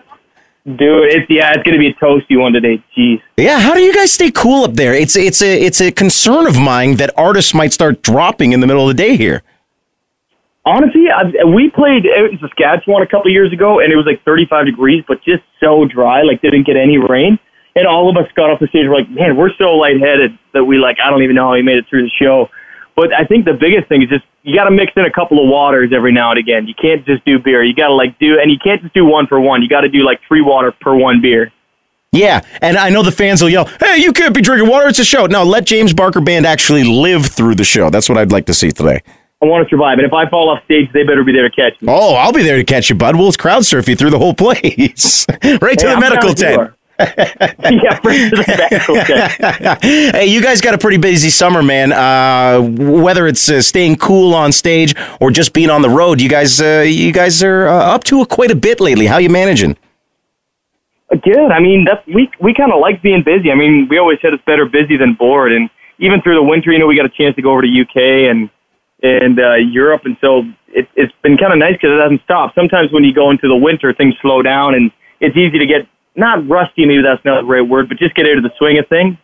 Do 0.65 1.03
it. 1.03 1.13
It's 1.13 1.29
yeah, 1.29 1.53
it's 1.53 1.63
going 1.63 1.73
to 1.73 1.79
be 1.79 1.87
a 1.87 1.93
toasty 1.93 2.39
one 2.39 2.53
today. 2.53 2.83
Jeez. 2.97 3.21
Yeah, 3.37 3.59
how 3.59 3.73
do 3.75 3.81
you 3.81 3.93
guys 3.93 4.11
stay 4.11 4.31
cool 4.31 4.63
up 4.63 4.73
there? 4.73 4.93
It's 4.93 5.15
it's 5.15 5.41
a 5.41 5.61
it's 5.61 5.81
a 5.81 5.91
concern 5.91 6.47
of 6.47 6.57
mine 6.59 6.95
that 6.95 7.11
artists 7.17 7.53
might 7.53 7.73
start 7.73 8.01
dropping 8.01 8.53
in 8.53 8.59
the 8.59 8.67
middle 8.67 8.89
of 8.89 8.95
the 8.95 9.01
day 9.01 9.15
here. 9.15 9.43
Honestly, 10.69 11.09
I've, 11.09 11.33
we 11.49 11.71
played 11.71 12.05
in 12.05 12.37
Saskatchewan 12.39 13.01
a 13.01 13.07
couple 13.07 13.31
years 13.31 13.51
ago, 13.51 13.79
and 13.79 13.91
it 13.91 13.95
was 13.95 14.05
like 14.05 14.23
35 14.23 14.67
degrees, 14.67 15.03
but 15.07 15.17
just 15.23 15.41
so 15.59 15.85
dry, 15.85 16.21
like 16.21 16.43
didn't 16.43 16.67
get 16.67 16.77
any 16.77 16.99
rain. 16.99 17.39
And 17.75 17.87
all 17.87 18.07
of 18.07 18.17
us 18.17 18.29
got 18.35 18.51
off 18.51 18.59
the 18.59 18.67
stage. 18.67 18.85
We're 18.85 18.93
like, 18.93 19.09
man, 19.09 19.35
we're 19.35 19.49
so 19.57 19.73
lightheaded 19.73 20.37
that 20.53 20.63
we 20.63 20.77
like, 20.77 20.97
I 21.03 21.09
don't 21.09 21.23
even 21.23 21.35
know 21.35 21.47
how 21.47 21.53
we 21.53 21.63
made 21.63 21.77
it 21.77 21.85
through 21.89 22.03
the 22.03 22.11
show. 22.21 22.49
But 22.95 23.13
I 23.13 23.25
think 23.25 23.45
the 23.45 23.53
biggest 23.53 23.89
thing 23.89 24.03
is 24.03 24.09
just 24.09 24.25
you 24.43 24.55
got 24.55 24.65
to 24.65 24.71
mix 24.71 24.91
in 24.95 25.05
a 25.05 25.11
couple 25.11 25.41
of 25.41 25.49
waters 25.49 25.91
every 25.95 26.11
now 26.11 26.29
and 26.29 26.39
again. 26.39 26.67
You 26.67 26.75
can't 26.75 27.03
just 27.03 27.25
do 27.25 27.39
beer. 27.39 27.63
You 27.63 27.73
got 27.73 27.87
to 27.87 27.93
like 27.95 28.19
do, 28.19 28.37
and 28.39 28.51
you 28.51 28.57
can't 28.63 28.81
just 28.81 28.93
do 28.93 29.05
one 29.05 29.25
for 29.25 29.39
one. 29.39 29.63
You 29.63 29.69
got 29.69 29.81
to 29.81 29.89
do 29.89 30.03
like 30.03 30.19
three 30.27 30.41
water 30.41 30.71
per 30.71 30.93
one 30.93 31.19
beer. 31.19 31.51
Yeah, 32.11 32.41
and 32.61 32.77
I 32.77 32.89
know 32.89 33.01
the 33.01 33.11
fans 33.11 33.41
will 33.41 33.49
yell, 33.49 33.65
"Hey, 33.79 33.97
you 33.97 34.13
can't 34.13 34.35
be 34.35 34.41
drinking 34.41 34.69
water. 34.69 34.87
It's 34.87 34.99
a 34.99 35.05
show." 35.05 35.25
No, 35.27 35.43
let 35.43 35.65
James 35.65 35.93
Barker 35.93 36.21
Band 36.21 36.45
actually 36.45 36.83
live 36.83 37.25
through 37.25 37.55
the 37.55 37.63
show. 37.63 37.89
That's 37.89 38.09
what 38.09 38.17
I'd 38.17 38.31
like 38.31 38.45
to 38.47 38.53
see 38.53 38.71
today. 38.71 39.01
I 39.41 39.45
want 39.45 39.65
to 39.65 39.69
survive. 39.69 39.99
And 39.99 40.05
if 40.05 40.13
I 40.13 40.29
fall 40.29 40.49
off 40.49 40.63
stage, 40.65 40.91
they 40.93 41.03
better 41.03 41.23
be 41.23 41.31
there 41.31 41.47
to 41.47 41.55
catch 41.55 41.81
me. 41.81 41.87
Oh, 41.89 42.15
I'll 42.15 42.33
be 42.33 42.43
there 42.43 42.57
to 42.57 42.63
catch 42.63 42.89
you, 42.89 42.95
bud. 42.95 43.15
We'll 43.15 43.31
crowd 43.33 43.65
surf 43.65 43.87
you 43.87 43.95
through 43.95 44.09
the 44.09 44.19
whole 44.19 44.33
place. 44.33 45.25
right 45.61 45.79
to 45.79 45.87
the 45.87 45.93
I'm 45.93 45.99
medical 45.99 46.33
tent. 46.33 46.73
yeah, 46.99 47.97
right 48.03 48.29
to 48.29 48.35
the 48.35 48.43
medical 48.69 48.95
tent. 48.95 49.81
hey, 49.81 50.25
you 50.25 50.41
guys 50.41 50.59
got 50.59 50.73
a 50.73 50.77
pretty 50.77 50.97
busy 50.97 51.29
summer, 51.29 51.63
man. 51.63 51.93
Uh, 51.93 52.59
whether 52.61 53.27
it's 53.27 53.49
uh, 53.49 53.61
staying 53.61 53.95
cool 53.95 54.35
on 54.35 54.51
stage 54.51 54.93
or 55.21 55.31
just 55.31 55.53
being 55.53 55.69
on 55.69 55.81
the 55.81 55.89
road, 55.89 56.19
you 56.19 56.27
guys, 56.27 56.59
uh, 56.59 56.83
you 56.85 57.13
guys 57.13 57.41
are 57.41 57.69
uh, 57.69 57.95
up 57.95 58.03
to 58.03 58.25
quite 58.25 58.51
a 58.51 58.55
bit 58.55 58.81
lately. 58.81 59.05
How 59.05 59.19
you 59.19 59.29
managing? 59.29 59.77
Good. 61.23 61.51
I 61.51 61.61
mean, 61.61 61.85
that's 61.85 62.05
we 62.07 62.29
we 62.41 62.53
kind 62.53 62.73
of 62.73 62.81
like 62.81 63.01
being 63.01 63.23
busy. 63.23 63.51
I 63.51 63.55
mean, 63.55 63.87
we 63.89 63.97
always 63.97 64.19
said 64.21 64.33
it's 64.33 64.43
better 64.43 64.65
busy 64.65 64.97
than 64.97 65.13
bored. 65.13 65.53
And 65.53 65.69
even 65.97 66.21
through 66.21 66.35
the 66.35 66.43
winter, 66.43 66.71
you 66.71 66.77
know, 66.77 66.87
we 66.87 66.97
got 66.97 67.05
a 67.05 67.09
chance 67.09 67.35
to 67.37 67.41
go 67.41 67.51
over 67.51 67.61
to 67.61 67.67
UK 67.67 68.29
and 68.29 68.49
and 69.01 69.39
uh, 69.39 69.55
Europe, 69.55 70.01
and 70.05 70.17
so 70.21 70.43
it, 70.67 70.87
it's 70.95 71.13
been 71.23 71.37
kind 71.37 71.53
of 71.53 71.59
nice 71.59 71.73
because 71.73 71.91
it 71.91 72.01
hasn't 72.01 72.21
stopped. 72.23 72.55
Sometimes 72.55 72.91
when 72.91 73.03
you 73.03 73.13
go 73.13 73.31
into 73.31 73.47
the 73.47 73.55
winter, 73.55 73.93
things 73.93 74.15
slow 74.21 74.41
down, 74.41 74.75
and 74.75 74.91
it's 75.19 75.37
easy 75.37 75.57
to 75.59 75.65
get 75.65 75.87
not 76.15 76.47
rusty. 76.47 76.85
Maybe 76.85 77.01
that's 77.01 77.23
not 77.23 77.41
the 77.41 77.47
right 77.47 77.61
word, 77.61 77.89
but 77.89 77.97
just 77.97 78.15
get 78.15 78.25
out 78.25 78.37
of 78.37 78.43
the 78.43 78.51
swing 78.57 78.77
of 78.77 78.87
things. 78.87 79.15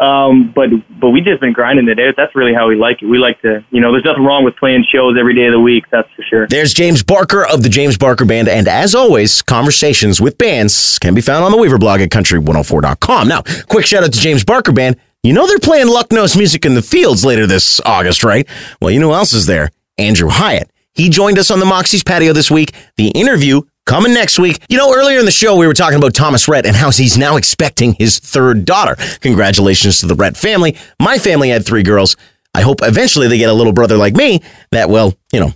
Um, 0.00 0.52
but 0.54 0.70
but 1.00 1.10
we 1.10 1.20
just 1.20 1.40
been 1.40 1.52
grinding 1.52 1.88
it 1.88 2.00
out. 2.00 2.14
That's 2.16 2.34
really 2.34 2.52
how 2.52 2.68
we 2.68 2.74
like 2.74 3.00
it. 3.00 3.06
We 3.06 3.18
like 3.18 3.40
to, 3.42 3.64
you 3.70 3.80
know, 3.80 3.92
there's 3.92 4.04
nothing 4.04 4.24
wrong 4.24 4.44
with 4.44 4.56
playing 4.56 4.84
shows 4.92 5.16
every 5.18 5.34
day 5.34 5.46
of 5.46 5.52
the 5.52 5.60
week. 5.60 5.84
That's 5.90 6.08
for 6.16 6.22
sure. 6.22 6.46
There's 6.48 6.74
James 6.74 7.02
Barker 7.02 7.46
of 7.46 7.62
the 7.62 7.68
James 7.68 7.96
Barker 7.96 8.24
Band, 8.24 8.48
and 8.48 8.66
as 8.66 8.94
always, 8.94 9.40
conversations 9.40 10.20
with 10.20 10.36
bands 10.36 10.98
can 10.98 11.14
be 11.14 11.20
found 11.20 11.44
on 11.44 11.52
the 11.52 11.56
Weaver 11.56 11.78
blog 11.78 12.00
at 12.00 12.10
country104.com. 12.10 13.28
Now, 13.28 13.42
quick 13.68 13.86
shout 13.86 14.02
out 14.02 14.12
to 14.12 14.18
James 14.18 14.44
Barker 14.44 14.72
Band. 14.72 14.96
You 15.24 15.32
know 15.32 15.46
they're 15.46 15.58
playing 15.58 15.88
Lucknow's 15.88 16.36
Music 16.36 16.66
in 16.66 16.74
the 16.74 16.82
Fields 16.82 17.24
later 17.24 17.46
this 17.46 17.80
August, 17.86 18.24
right? 18.24 18.46
Well, 18.82 18.90
you 18.90 19.00
know 19.00 19.08
who 19.08 19.14
else 19.14 19.32
is 19.32 19.46
there? 19.46 19.70
Andrew 19.96 20.28
Hyatt. 20.28 20.70
He 20.92 21.08
joined 21.08 21.38
us 21.38 21.50
on 21.50 21.60
the 21.60 21.64
Moxie's 21.64 22.04
patio 22.04 22.34
this 22.34 22.50
week. 22.50 22.74
The 22.98 23.08
interview 23.08 23.62
coming 23.86 24.12
next 24.12 24.38
week. 24.38 24.62
You 24.68 24.76
know, 24.76 24.94
earlier 24.94 25.18
in 25.18 25.24
the 25.24 25.30
show, 25.30 25.56
we 25.56 25.66
were 25.66 25.72
talking 25.72 25.96
about 25.96 26.14
Thomas 26.14 26.46
Rhett 26.46 26.66
and 26.66 26.76
how 26.76 26.90
he's 26.90 27.16
now 27.16 27.36
expecting 27.36 27.94
his 27.94 28.18
third 28.18 28.66
daughter. 28.66 28.96
Congratulations 29.20 29.98
to 30.00 30.06
the 30.06 30.14
Rhett 30.14 30.36
family. 30.36 30.76
My 31.00 31.16
family 31.16 31.48
had 31.48 31.64
three 31.64 31.82
girls. 31.82 32.18
I 32.54 32.60
hope 32.60 32.80
eventually 32.82 33.26
they 33.26 33.38
get 33.38 33.48
a 33.48 33.54
little 33.54 33.72
brother 33.72 33.96
like 33.96 34.14
me 34.14 34.42
that 34.72 34.90
will, 34.90 35.14
you 35.32 35.40
know, 35.40 35.54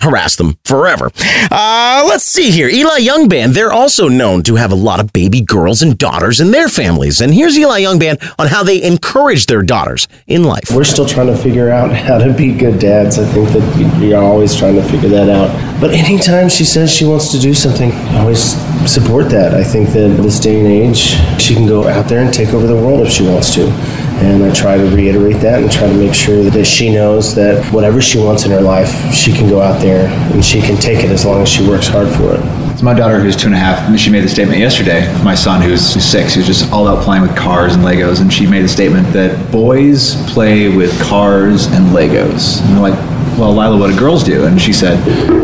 harass 0.00 0.36
them 0.36 0.58
forever. 0.64 1.10
Uh, 1.50 2.04
let's 2.08 2.24
see 2.24 2.50
here. 2.50 2.68
Eli 2.68 2.98
Young 2.98 3.28
Band, 3.28 3.54
they're 3.54 3.72
also 3.72 4.08
known 4.08 4.42
to 4.42 4.56
have 4.56 4.72
a 4.72 4.74
lot 4.74 5.00
of 5.00 5.12
baby 5.12 5.40
girls 5.40 5.82
and 5.82 5.96
daughters 5.96 6.40
in 6.40 6.50
their 6.50 6.68
families. 6.68 7.20
And 7.20 7.32
here's 7.32 7.58
Eli 7.58 7.78
Young 7.78 7.98
Band 7.98 8.18
on 8.38 8.48
how 8.48 8.62
they 8.62 8.82
encourage 8.82 9.46
their 9.46 9.62
daughters 9.62 10.08
in 10.26 10.44
life. 10.44 10.70
We're 10.70 10.84
still 10.84 11.06
trying 11.06 11.28
to 11.28 11.36
figure 11.36 11.70
out 11.70 11.92
how 11.94 12.18
to 12.18 12.32
be 12.32 12.52
good 12.52 12.78
dads. 12.78 13.18
I 13.18 13.24
think 13.32 13.48
that 13.50 14.02
you're 14.02 14.22
always 14.22 14.56
trying 14.56 14.74
to 14.76 14.82
figure 14.82 15.08
that 15.10 15.28
out. 15.28 15.80
But 15.80 15.90
anytime 15.92 16.48
she 16.48 16.64
says 16.64 16.92
she 16.92 17.04
wants 17.04 17.30
to 17.32 17.38
do 17.38 17.54
something, 17.54 17.92
I 17.92 18.20
always 18.20 18.54
support 18.90 19.30
that. 19.30 19.54
I 19.54 19.64
think 19.64 19.90
that 19.90 20.20
this 20.22 20.38
day 20.40 20.58
and 20.60 20.68
age, 20.68 21.16
she 21.40 21.54
can 21.54 21.66
go 21.66 21.88
out 21.88 22.08
there 22.08 22.22
and 22.22 22.32
take 22.32 22.50
over 22.50 22.66
the 22.66 22.76
world 22.76 23.06
if 23.06 23.12
she 23.12 23.26
wants 23.26 23.54
to. 23.54 23.66
And 24.22 24.42
I 24.42 24.52
try 24.52 24.76
to 24.76 24.84
reiterate 24.94 25.40
that 25.42 25.62
and 25.62 25.70
try 25.70 25.86
to 25.86 25.94
make 25.94 26.14
sure 26.14 26.44
that 26.44 26.64
she 26.64 26.92
knows 26.92 27.34
that 27.34 27.64
whatever 27.72 28.00
she 28.00 28.18
wants 28.18 28.44
in 28.44 28.50
her 28.52 28.60
life, 28.60 29.12
she 29.12 29.32
can 29.32 29.48
go 29.48 29.60
out 29.60 29.80
there 29.80 30.08
and 30.32 30.44
she 30.44 30.60
can 30.60 30.76
take 30.76 31.04
it 31.04 31.10
as 31.10 31.24
long 31.24 31.42
as 31.42 31.48
she 31.48 31.66
works 31.66 31.86
hard 31.86 32.08
for 32.08 32.34
it. 32.34 32.78
So 32.78 32.84
my 32.84 32.94
daughter, 32.94 33.20
who's 33.20 33.36
two 33.36 33.46
and 33.46 33.54
a 33.54 33.58
half, 33.58 33.98
she 33.98 34.10
made 34.10 34.24
the 34.24 34.28
statement 34.28 34.58
yesterday. 34.58 35.06
My 35.22 35.34
son, 35.34 35.62
who's 35.62 35.82
six, 35.82 36.34
who's 36.34 36.46
just 36.46 36.72
all 36.72 36.88
out 36.88 37.04
playing 37.04 37.22
with 37.22 37.36
cars 37.36 37.74
and 37.74 37.84
Legos, 37.84 38.20
and 38.20 38.32
she 38.32 38.46
made 38.46 38.62
the 38.62 38.68
statement 38.68 39.12
that 39.12 39.52
boys 39.52 40.16
play 40.32 40.74
with 40.74 40.98
cars 41.02 41.66
and 41.66 41.86
Legos. 41.94 42.60
And 42.62 42.74
I'm 42.74 42.82
like, 42.82 42.98
well, 43.38 43.52
Lila, 43.52 43.76
what 43.78 43.90
do 43.90 43.98
girls 43.98 44.24
do? 44.24 44.46
And 44.46 44.60
she 44.60 44.72
said, 44.72 44.98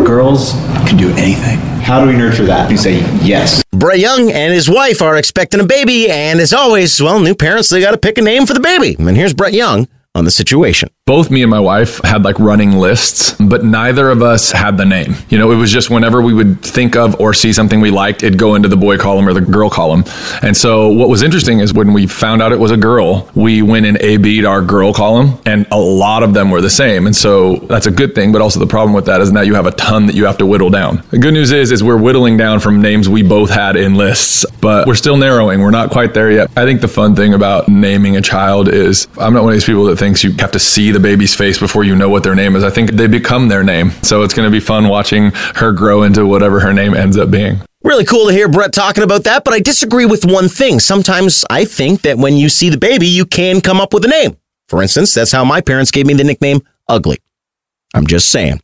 girls 0.04 0.52
can 0.86 0.96
do 0.96 1.10
anything. 1.12 1.69
How 1.90 2.00
do 2.00 2.06
we 2.06 2.16
nurture 2.16 2.44
that? 2.44 2.70
You 2.70 2.76
say 2.76 3.00
yes. 3.20 3.64
Brett 3.72 3.98
Young 3.98 4.30
and 4.30 4.54
his 4.54 4.70
wife 4.70 5.02
are 5.02 5.16
expecting 5.16 5.58
a 5.58 5.64
baby, 5.64 6.08
and 6.08 6.38
as 6.38 6.52
always, 6.52 7.02
well, 7.02 7.18
new 7.18 7.34
parents, 7.34 7.68
they 7.68 7.80
got 7.80 7.90
to 7.90 7.98
pick 7.98 8.16
a 8.16 8.22
name 8.22 8.46
for 8.46 8.54
the 8.54 8.60
baby. 8.60 8.94
And 8.96 9.16
here's 9.16 9.34
Brett 9.34 9.54
Young 9.54 9.88
on 10.20 10.24
the 10.26 10.30
situation. 10.30 10.88
both 11.10 11.28
me 11.28 11.42
and 11.42 11.50
my 11.50 11.58
wife 11.58 12.00
had 12.04 12.22
like 12.22 12.38
running 12.38 12.70
lists, 12.70 13.34
but 13.40 13.64
neither 13.64 14.10
of 14.10 14.22
us 14.22 14.52
had 14.52 14.76
the 14.76 14.84
name. 14.84 15.16
You 15.28 15.38
know, 15.38 15.50
it 15.50 15.56
was 15.56 15.72
just 15.72 15.90
whenever 15.90 16.22
we 16.22 16.32
would 16.32 16.62
think 16.62 16.94
of 16.94 17.20
or 17.20 17.34
see 17.34 17.52
something 17.52 17.80
we 17.80 17.90
liked, 17.90 18.22
it'd 18.22 18.38
go 18.38 18.54
into 18.54 18.68
the 18.68 18.76
boy 18.76 18.96
column 18.96 19.26
or 19.26 19.32
the 19.32 19.40
girl 19.40 19.68
column. 19.68 20.04
And 20.40 20.56
so 20.56 20.88
what 20.88 21.08
was 21.08 21.24
interesting 21.24 21.58
is 21.58 21.74
when 21.74 21.92
we 21.92 22.06
found 22.06 22.42
out 22.42 22.52
it 22.52 22.60
was 22.60 22.70
a 22.70 22.76
girl, 22.76 23.28
we 23.34 23.60
went 23.60 23.86
and 23.86 23.96
A 24.00 24.18
B'd 24.18 24.44
our 24.44 24.62
girl 24.62 24.94
column 24.94 25.36
and 25.46 25.66
a 25.72 25.76
lot 25.76 26.22
of 26.22 26.32
them 26.32 26.48
were 26.48 26.60
the 26.60 26.70
same. 26.70 27.06
And 27.06 27.16
so 27.16 27.56
that's 27.56 27.86
a 27.86 27.90
good 27.90 28.14
thing, 28.14 28.30
but 28.30 28.40
also 28.40 28.60
the 28.60 28.68
problem 28.68 28.94
with 28.94 29.06
that 29.06 29.20
is 29.20 29.32
now 29.32 29.40
you 29.40 29.56
have 29.56 29.66
a 29.66 29.72
ton 29.72 30.06
that 30.06 30.14
you 30.14 30.26
have 30.26 30.38
to 30.38 30.46
whittle 30.46 30.70
down. 30.70 31.02
The 31.10 31.18
good 31.18 31.34
news 31.34 31.50
is, 31.50 31.72
is 31.72 31.82
we're 31.82 32.00
whittling 32.00 32.36
down 32.36 32.60
from 32.60 32.80
names 32.80 33.08
we 33.08 33.24
both 33.24 33.50
had 33.50 33.74
in 33.74 33.96
lists, 33.96 34.46
but 34.60 34.86
we're 34.86 34.94
still 34.94 35.16
narrowing. 35.16 35.60
We're 35.60 35.72
not 35.72 35.90
quite 35.90 36.14
there 36.14 36.30
yet. 36.30 36.50
I 36.56 36.64
think 36.66 36.82
the 36.82 36.88
fun 36.88 37.16
thing 37.16 37.34
about 37.34 37.68
naming 37.68 38.16
a 38.16 38.22
child 38.22 38.68
is 38.68 39.08
I'm 39.18 39.34
not 39.34 39.42
one 39.42 39.52
of 39.52 39.56
these 39.56 39.64
people 39.64 39.86
that 39.86 39.98
thinks 40.10 40.24
you 40.24 40.32
have 40.40 40.50
to 40.50 40.58
see 40.58 40.90
the 40.90 40.98
baby's 40.98 41.36
face 41.36 41.58
before 41.60 41.84
you 41.84 41.94
know 41.94 42.08
what 42.08 42.24
their 42.24 42.34
name 42.34 42.56
is. 42.56 42.64
I 42.64 42.70
think 42.70 42.92
they 42.92 43.06
become 43.06 43.46
their 43.46 43.62
name. 43.62 43.92
So 44.02 44.22
it's 44.22 44.34
going 44.34 44.46
to 44.46 44.50
be 44.50 44.58
fun 44.58 44.88
watching 44.88 45.30
her 45.54 45.70
grow 45.70 46.02
into 46.02 46.26
whatever 46.26 46.58
her 46.58 46.72
name 46.72 46.94
ends 46.94 47.16
up 47.16 47.30
being. 47.30 47.60
Really 47.84 48.04
cool 48.04 48.26
to 48.26 48.32
hear 48.32 48.48
Brett 48.48 48.72
talking 48.72 49.04
about 49.04 49.22
that, 49.24 49.44
but 49.44 49.54
I 49.54 49.60
disagree 49.60 50.06
with 50.06 50.24
one 50.24 50.48
thing. 50.48 50.80
Sometimes 50.80 51.44
I 51.48 51.64
think 51.64 52.02
that 52.02 52.18
when 52.18 52.36
you 52.36 52.48
see 52.48 52.70
the 52.70 52.76
baby, 52.76 53.06
you 53.06 53.24
can 53.24 53.60
come 53.60 53.80
up 53.80 53.94
with 53.94 54.04
a 54.04 54.08
name. 54.08 54.36
For 54.66 54.82
instance, 54.82 55.14
that's 55.14 55.32
how 55.32 55.44
my 55.44 55.60
parents 55.60 55.92
gave 55.92 56.06
me 56.06 56.14
the 56.14 56.24
nickname 56.24 56.60
Ugly. 56.88 57.18
I'm 57.94 58.06
just 58.06 58.28
saying. 58.30 58.60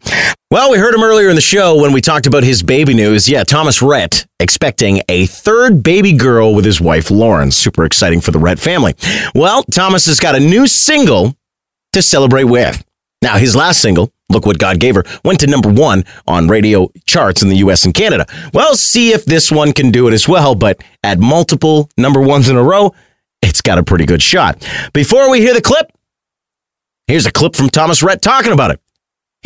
Well, 0.50 0.71
we 0.71 0.78
heard 0.78 0.95
him 0.95 1.02
earlier 1.02 1.28
in 1.28 1.35
the 1.35 1.40
show 1.40 1.80
when 1.80 1.92
we 1.92 2.00
talked 2.00 2.26
about 2.26 2.45
his 2.45 2.62
baby 2.62 2.95
news. 2.95 3.28
Yeah, 3.28 3.42
Thomas 3.42 3.83
Rhett 3.83 4.26
expecting 4.38 5.02
a 5.09 5.26
third 5.26 5.83
baby 5.83 6.12
girl 6.12 6.54
with 6.54 6.64
his 6.64 6.80
wife 6.80 7.11
Lauren. 7.11 7.50
Super 7.50 7.85
exciting 7.85 8.21
for 8.21 8.30
the 8.30 8.38
Rhett 8.38 8.61
family. 8.61 8.95
Well, 9.35 9.64
Thomas 9.64 10.06
has 10.06 10.21
got 10.21 10.37
a 10.37 10.40
new 10.40 10.68
single 10.68 11.37
to 11.92 12.02
celebrate 12.02 12.45
with. 12.45 12.85
Now, 13.23 13.38
his 13.38 13.56
last 13.56 13.80
single, 13.80 14.12
Look 14.28 14.47
What 14.47 14.59
God 14.59 14.78
Gave 14.78 14.95
Her, 14.95 15.04
went 15.25 15.40
to 15.40 15.49
number 15.49 15.71
one 15.71 16.04
on 16.28 16.47
radio 16.47 16.88
charts 17.06 17.42
in 17.42 17.49
the 17.49 17.56
US 17.56 17.85
and 17.85 17.95
Canada. 17.95 18.26
Well, 18.54 18.76
see 18.76 19.11
if 19.12 19.25
this 19.25 19.50
one 19.50 19.73
can 19.73 19.90
do 19.90 20.06
it 20.06 20.14
as 20.14 20.28
well, 20.28 20.54
but 20.54 20.80
at 21.02 21.18
multiple 21.18 21.90
number 21.97 22.21
ones 22.21 22.49
in 22.49 22.56
a 22.56 22.62
row, 22.62 22.95
it's 23.42 23.61
got 23.61 23.78
a 23.78 23.83
pretty 23.83 24.06
good 24.06 24.23
shot. 24.23 24.64
Before 24.92 25.28
we 25.30 25.40
hear 25.40 25.54
the 25.54 25.62
clip, 25.62 25.90
here's 27.09 27.26
a 27.26 27.33
clip 27.33 27.56
from 27.56 27.71
Thomas 27.71 28.02
Rhett 28.02 28.23
talking 28.23 28.52
about 28.52 28.71
it. 28.71 28.80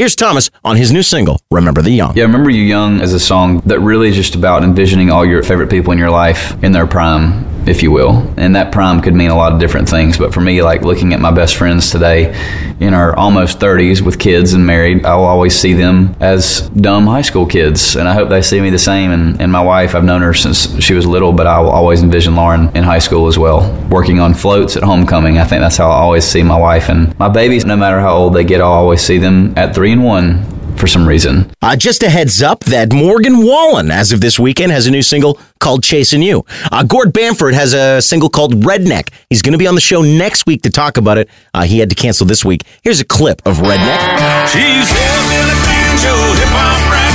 Here's 0.00 0.16
Thomas 0.16 0.50
on 0.64 0.76
his 0.76 0.92
new 0.92 1.02
single, 1.02 1.38
Remember 1.50 1.82
You 1.82 1.90
Young. 1.90 2.16
Yeah, 2.16 2.22
Remember 2.22 2.48
You 2.48 2.62
Young 2.62 3.02
is 3.02 3.12
a 3.12 3.20
song 3.20 3.58
that 3.66 3.80
really 3.80 4.08
is 4.08 4.16
just 4.16 4.34
about 4.34 4.64
envisioning 4.64 5.10
all 5.10 5.26
your 5.26 5.42
favorite 5.42 5.68
people 5.68 5.92
in 5.92 5.98
your 5.98 6.08
life 6.08 6.52
in 6.64 6.72
their 6.72 6.86
prime, 6.86 7.59
if 7.66 7.82
you 7.82 7.90
will. 7.90 8.32
And 8.36 8.56
that 8.56 8.72
prime 8.72 9.00
could 9.00 9.14
mean 9.14 9.30
a 9.30 9.36
lot 9.36 9.52
of 9.52 9.60
different 9.60 9.88
things. 9.88 10.18
But 10.18 10.32
for 10.32 10.40
me, 10.40 10.62
like 10.62 10.82
looking 10.82 11.12
at 11.12 11.20
my 11.20 11.30
best 11.30 11.56
friends 11.56 11.90
today 11.90 12.34
in 12.80 12.94
our 12.94 13.14
almost 13.16 13.58
30s 13.58 14.00
with 14.00 14.18
kids 14.18 14.52
and 14.52 14.66
married, 14.66 15.04
I 15.04 15.16
will 15.16 15.24
always 15.24 15.54
see 15.54 15.74
them 15.74 16.16
as 16.20 16.68
dumb 16.70 17.06
high 17.06 17.22
school 17.22 17.46
kids. 17.46 17.96
And 17.96 18.08
I 18.08 18.14
hope 18.14 18.28
they 18.28 18.42
see 18.42 18.60
me 18.60 18.70
the 18.70 18.78
same. 18.78 19.10
And, 19.10 19.40
and 19.40 19.52
my 19.52 19.62
wife, 19.62 19.94
I've 19.94 20.04
known 20.04 20.22
her 20.22 20.34
since 20.34 20.82
she 20.82 20.94
was 20.94 21.06
little, 21.06 21.32
but 21.32 21.46
I 21.46 21.60
will 21.60 21.70
always 21.70 22.02
envision 22.02 22.36
Lauren 22.36 22.74
in 22.76 22.84
high 22.84 22.98
school 22.98 23.26
as 23.26 23.38
well, 23.38 23.72
working 23.90 24.20
on 24.20 24.34
floats 24.34 24.76
at 24.76 24.82
homecoming. 24.82 25.38
I 25.38 25.44
think 25.44 25.60
that's 25.60 25.76
how 25.76 25.90
I 25.90 25.96
always 25.96 26.24
see 26.24 26.42
my 26.42 26.58
wife. 26.58 26.88
And 26.88 27.18
my 27.18 27.28
babies, 27.28 27.64
no 27.64 27.76
matter 27.76 28.00
how 28.00 28.16
old 28.16 28.34
they 28.34 28.44
get, 28.44 28.60
I'll 28.60 28.72
always 28.72 29.00
see 29.00 29.18
them 29.18 29.54
at 29.56 29.74
three 29.74 29.92
and 29.92 30.04
one 30.04 30.59
for 30.80 30.86
some 30.86 31.06
reason. 31.06 31.52
Uh, 31.60 31.76
just 31.76 32.02
a 32.02 32.08
heads 32.08 32.40
up 32.42 32.60
that 32.64 32.90
Morgan 32.92 33.44
Wallen, 33.44 33.90
as 33.90 34.12
of 34.12 34.22
this 34.22 34.38
weekend, 34.40 34.72
has 34.72 34.86
a 34.86 34.90
new 34.90 35.02
single 35.02 35.38
called 35.60 35.82
Chasing 35.82 36.22
You. 36.22 36.44
Uh, 36.72 36.82
Gord 36.84 37.12
Bamford 37.12 37.52
has 37.52 37.74
a 37.74 38.00
single 38.00 38.30
called 38.30 38.54
Redneck. 38.64 39.10
He's 39.28 39.42
going 39.42 39.52
to 39.52 39.58
be 39.58 39.66
on 39.66 39.74
the 39.74 39.80
show 39.82 40.00
next 40.00 40.46
week 40.46 40.62
to 40.62 40.70
talk 40.70 40.96
about 40.96 41.18
it. 41.18 41.28
Uh, 41.52 41.64
he 41.64 41.80
had 41.80 41.90
to 41.90 41.94
cancel 41.94 42.26
this 42.26 42.46
week. 42.46 42.62
Here's 42.82 42.98
a 42.98 43.04
clip 43.04 43.42
of 43.44 43.58
Redneck. 43.58 44.48
She's 44.48 44.88
hillbilly 44.88 45.58
banjo, 45.68 46.16
hip 46.40 46.48
hop 46.48 46.80
rap, 46.88 47.12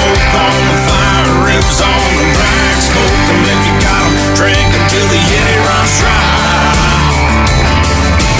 both 0.00 0.32
on 0.32 0.56
the 0.72 0.78
fire, 0.88 1.52
ribs 1.52 1.78
on 1.84 2.00
the 2.16 2.24
rack, 2.32 2.80
smoke 2.80 3.28
'em 3.28 3.44
if 3.44 3.60
you 3.68 3.74
got 3.84 4.02
'em, 4.08 4.16
drink 4.40 4.56
'em 4.56 4.84
till 4.88 5.08
the 5.12 5.20
yeti 5.28 5.56
runs 5.68 6.00
dry. 6.00 6.18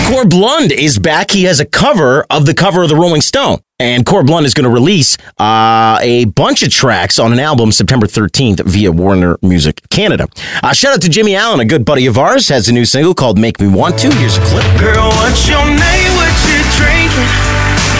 Corb 0.08 0.32
Lund 0.32 0.72
is 0.72 0.98
back. 0.98 1.30
He 1.30 1.44
has 1.44 1.60
a 1.60 1.64
cover 1.66 2.24
of 2.30 2.46
the 2.46 2.54
cover 2.54 2.82
of 2.82 2.88
the 2.88 2.96
Rolling 2.96 3.20
Stone. 3.22 3.60
And 3.82 4.06
Corb 4.06 4.30
Lund 4.30 4.46
is 4.46 4.54
going 4.54 4.62
to 4.62 4.70
release 4.70 5.18
uh, 5.40 5.98
a 6.00 6.24
bunch 6.26 6.62
of 6.62 6.70
tracks 6.70 7.18
on 7.18 7.32
an 7.32 7.40
album 7.40 7.72
September 7.72 8.06
13th 8.06 8.62
via 8.64 8.92
Warner 8.92 9.38
Music 9.42 9.82
Canada. 9.90 10.28
Uh, 10.62 10.72
shout 10.72 10.94
out 10.94 11.02
to 11.02 11.08
Jimmy 11.08 11.34
Allen, 11.34 11.58
a 11.58 11.64
good 11.64 11.84
buddy 11.84 12.06
of 12.06 12.16
ours, 12.16 12.46
has 12.46 12.68
a 12.68 12.72
new 12.72 12.84
single 12.84 13.12
called 13.12 13.40
Make 13.40 13.60
Me 13.60 13.66
Want 13.66 13.98
To. 13.98 14.14
Here's 14.14 14.36
a 14.38 14.44
clip. 14.46 14.62
Girl, 14.78 15.08
what's 15.18 15.48
your 15.48 15.66
name? 15.66 16.10
What 16.14 16.30
you 16.46 16.62
drinking? 16.78 17.26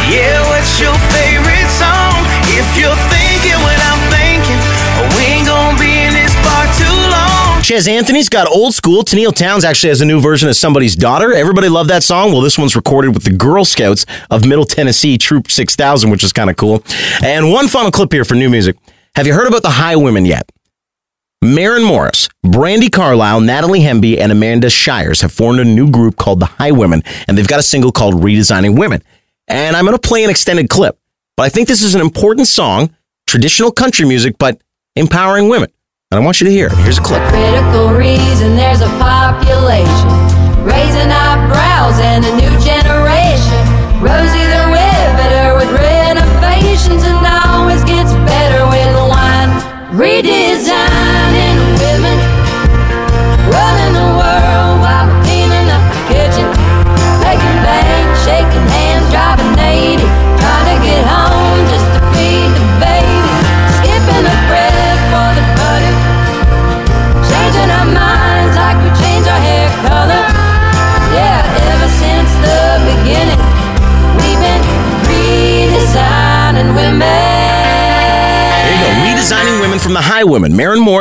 Yeah, 0.06 0.38
what's 0.54 0.78
your 0.78 0.94
favorite 1.10 1.66
song? 1.74 2.14
If 2.54 2.78
you're 2.78 2.94
thinking, 3.10 3.58
Ches 7.62 7.87
Anthony's 7.87 8.28
got 8.28 8.49
old 8.49 8.75
school. 8.75 9.04
Tenille 9.04 9.33
Townes 9.33 9.64
actually 9.64 9.90
has 9.90 10.00
a 10.00 10.04
new 10.04 10.21
version 10.21 10.49
of 10.49 10.57
Somebody's 10.57 10.97
Daughter. 10.97 11.33
Everybody 11.33 11.69
loved 11.69 11.90
that 11.90 12.02
song. 12.02 12.33
Well, 12.33 12.40
this 12.40 12.59
one's 12.59 12.75
recorded 12.75 13.14
with 13.14 13.23
the 13.23 13.31
Girl 13.31 13.64
Scouts 13.64 14.04
of 14.33 14.45
Middle 14.45 14.64
Tennessee 14.64 15.16
Troop 15.16 15.49
6000, 15.49 16.11
which 16.11 16.25
is 16.25 16.33
kind 16.33 16.50
of 16.50 16.57
cool. 16.57 16.83
And 17.23 17.52
one 17.52 17.69
final 17.69 17.92
clip 17.92 18.12
here 18.12 18.25
for 18.25 18.35
new 18.35 18.50
music. 18.50 18.76
Have 19.14 19.28
you 19.28 19.33
heard 19.33 19.47
about 19.47 19.62
the 19.62 19.69
Highwomen 19.69 20.26
yet? 20.26 20.50
Maren 21.40 21.85
Morris, 21.85 22.28
Brandi 22.45 22.90
Carlile, 22.90 23.40
Natalie 23.40 23.81
Hemby, 23.81 24.19
and 24.19 24.33
Amanda 24.33 24.69
Shires 24.69 25.21
have 25.21 25.31
formed 25.31 25.61
a 25.61 25.64
new 25.64 25.88
group 25.88 26.16
called 26.16 26.40
the 26.40 26.47
Highwomen, 26.47 27.07
and 27.28 27.38
they've 27.38 27.47
got 27.47 27.61
a 27.61 27.64
single 27.64 27.92
called 27.92 28.14
Redesigning 28.14 28.76
Women. 28.76 29.02
And 29.47 29.76
I'm 29.76 29.85
going 29.85 29.97
to 29.97 30.09
play 30.09 30.25
an 30.25 30.31
extended 30.31 30.69
clip, 30.69 30.99
but 31.37 31.45
I 31.45 31.49
think 31.49 31.69
this 31.69 31.83
is 31.83 31.95
an 31.95 32.00
important 32.00 32.49
song, 32.49 32.95
traditional 33.26 33.71
country 33.71 34.04
music, 34.04 34.37
but 34.38 34.61
empowering 34.97 35.49
women. 35.49 35.71
And 36.12 36.21
I 36.21 36.25
want 36.26 36.42
you 36.42 36.45
to 36.45 36.52
hear. 36.52 36.69
Here's 36.85 36.99
a 36.99 37.00
clip. 37.00 37.23
critical 37.33 37.88
reason 37.88 38.54
there's 38.54 38.83
a 38.83 38.92
population 39.00 40.13
raising 40.60 41.08
eyebrows 41.08 41.97
and 42.04 42.21
a 42.23 42.32
new 42.36 42.52
generation. 42.60 43.63
Rosie 43.97 44.45
the 44.45 44.65
Riveter 44.69 45.56
with 45.56 45.73
renovations 45.73 47.02
and 47.08 47.17
always 47.49 47.82
gets 47.84 48.13
better 48.28 48.60
with 48.69 48.93
wine. 49.08 49.56
Redesigning 49.97 50.92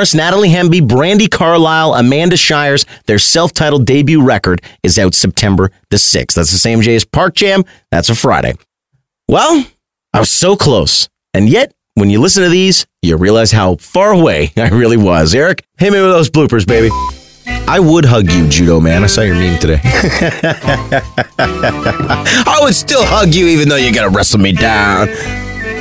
Morris, 0.01 0.15
Natalie 0.15 0.49
Hemby, 0.49 0.81
Brandi 0.81 1.29
Carlile, 1.29 1.93
Amanda 1.93 2.35
Shires. 2.35 2.87
Their 3.05 3.19
self 3.19 3.53
titled 3.53 3.85
debut 3.85 4.23
record 4.23 4.63
is 4.81 4.97
out 4.97 5.13
September 5.13 5.69
the 5.91 5.97
6th. 5.97 6.33
That's 6.33 6.51
the 6.51 6.57
same 6.57 6.81
day 6.81 6.95
as 6.95 7.05
Park 7.05 7.35
Jam. 7.35 7.63
That's 7.91 8.09
a 8.09 8.15
Friday. 8.15 8.55
Well, 9.27 9.63
I 10.11 10.17
was 10.17 10.31
so 10.31 10.55
close. 10.55 11.07
And 11.35 11.47
yet, 11.47 11.71
when 11.93 12.09
you 12.09 12.19
listen 12.19 12.41
to 12.41 12.49
these, 12.49 12.87
you 13.03 13.15
realize 13.15 13.51
how 13.51 13.75
far 13.75 14.11
away 14.11 14.51
I 14.57 14.69
really 14.69 14.97
was. 14.97 15.35
Eric, 15.35 15.63
hit 15.77 15.93
me 15.93 16.01
with 16.01 16.09
those 16.09 16.31
bloopers, 16.31 16.65
baby. 16.65 16.89
I 17.67 17.79
would 17.79 18.05
hug 18.05 18.31
you, 18.31 18.47
Judo 18.49 18.79
man. 18.79 19.03
I 19.03 19.05
saw 19.05 19.21
your 19.21 19.35
meme 19.35 19.59
today. 19.59 19.81
I 21.37 22.57
would 22.63 22.73
still 22.73 23.05
hug 23.05 23.35
you 23.35 23.45
even 23.45 23.69
though 23.69 23.75
you 23.75 23.93
gotta 23.93 24.09
wrestle 24.09 24.39
me 24.39 24.51
down. 24.51 25.09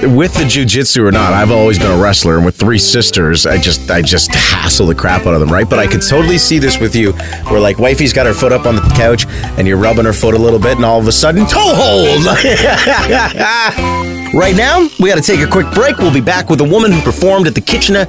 With 0.03 0.33
the 0.33 0.45
jujitsu 0.45 1.07
or 1.07 1.13
not, 1.13 1.35
I've 1.35 1.51
always 1.51 1.79
been 1.79 1.91
a 1.91 2.03
wrestler, 2.03 2.37
and 2.37 2.45
with 2.47 2.57
three 2.57 2.79
sisters, 2.79 3.45
I 3.45 3.59
just 3.59 3.91
I 3.91 4.01
just 4.01 4.35
hassle 4.35 4.87
the 4.87 4.95
crap 4.95 5.27
out 5.27 5.35
of 5.35 5.41
them, 5.41 5.51
right? 5.51 5.69
But 5.69 5.79
I 5.79 5.87
could 5.87 6.01
totally 6.01 6.39
see 6.39 6.59
this 6.59 6.81
with 6.81 6.97
you, 6.97 7.13
where 7.51 7.61
like 7.61 7.79
wifey's 7.79 8.15
got 8.15 8.25
her 8.27 8.33
foot 8.33 8.51
up 8.51 8.65
on 8.65 8.77
the 8.77 8.83
couch, 8.97 9.27
and 9.59 9.69
you're 9.69 9.77
rubbing 9.77 10.07
her 10.07 10.15
foot 10.15 10.35
a 10.35 10.39
little 10.39 10.59
bit, 10.59 10.77
and 10.77 10.87
all 10.87 10.99
of 10.99 11.07
a 11.07 11.13
sudden, 11.13 11.45
toe 11.47 11.75
hold. 11.75 12.25
right 14.35 14.57
now, 14.57 14.89
we 14.99 15.11
got 15.11 15.17
to 15.17 15.23
take 15.23 15.41
a 15.41 15.47
quick 15.51 15.71
break. 15.75 15.99
We'll 15.99 16.15
be 16.15 16.23
back 16.23 16.49
with 16.49 16.63
a 16.63 16.65
woman 16.65 16.93
who 16.93 17.03
performed 17.03 17.47
at 17.47 17.55
the 17.55 17.61
Kitchener. 17.61 18.07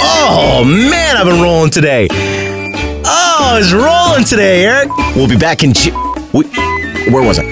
Oh 0.00 0.64
man, 0.64 1.16
I've 1.16 1.26
been 1.26 1.42
rolling 1.42 1.70
today. 1.70 2.06
Oh, 3.04 3.58
it's 3.60 3.72
rolling 3.72 4.24
today, 4.24 4.64
Eric. 4.64 4.90
We'll 5.16 5.28
be 5.28 5.36
back 5.36 5.64
in. 5.64 5.72
Ju- 5.72 5.90
we, 6.32 6.44
where 7.10 7.26
was 7.26 7.40
I? 7.40 7.44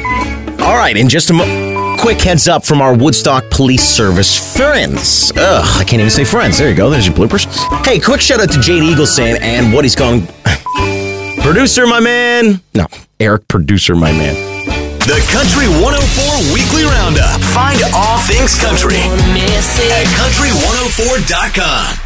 All 0.60 0.76
right, 0.76 0.96
in 0.96 1.08
just 1.08 1.28
a 1.30 1.32
mo- 1.32 1.63
quick 2.04 2.20
heads 2.20 2.46
up 2.48 2.66
from 2.66 2.82
our 2.82 2.94
Woodstock 2.94 3.48
Police 3.48 3.82
Service 3.82 4.54
friends. 4.54 5.32
Ugh, 5.34 5.80
I 5.80 5.84
can't 5.84 6.00
even 6.00 6.10
say 6.10 6.26
friends. 6.26 6.58
There 6.58 6.68
you 6.68 6.74
go. 6.76 6.90
There's 6.90 7.06
your 7.06 7.16
bloopers. 7.16 7.46
Hey, 7.86 7.98
quick 7.98 8.20
shout 8.20 8.40
out 8.42 8.52
to 8.52 8.60
Jade 8.60 8.82
Eagleson 8.82 9.40
and 9.40 9.72
what 9.72 9.86
he's 9.86 9.96
calling 9.96 10.26
producer, 11.40 11.86
my 11.86 12.00
man. 12.00 12.60
No, 12.74 12.88
Eric, 13.18 13.48
producer, 13.48 13.94
my 13.94 14.12
man. 14.12 14.34
The 15.00 15.16
Country 15.32 15.64
104 15.80 16.52
Weekly 16.52 16.84
Roundup. 16.84 17.40
Find 17.40 17.80
all 17.94 18.18
things 18.18 18.54
country 18.60 19.00
at 19.00 20.04
country104.com. 20.20 22.03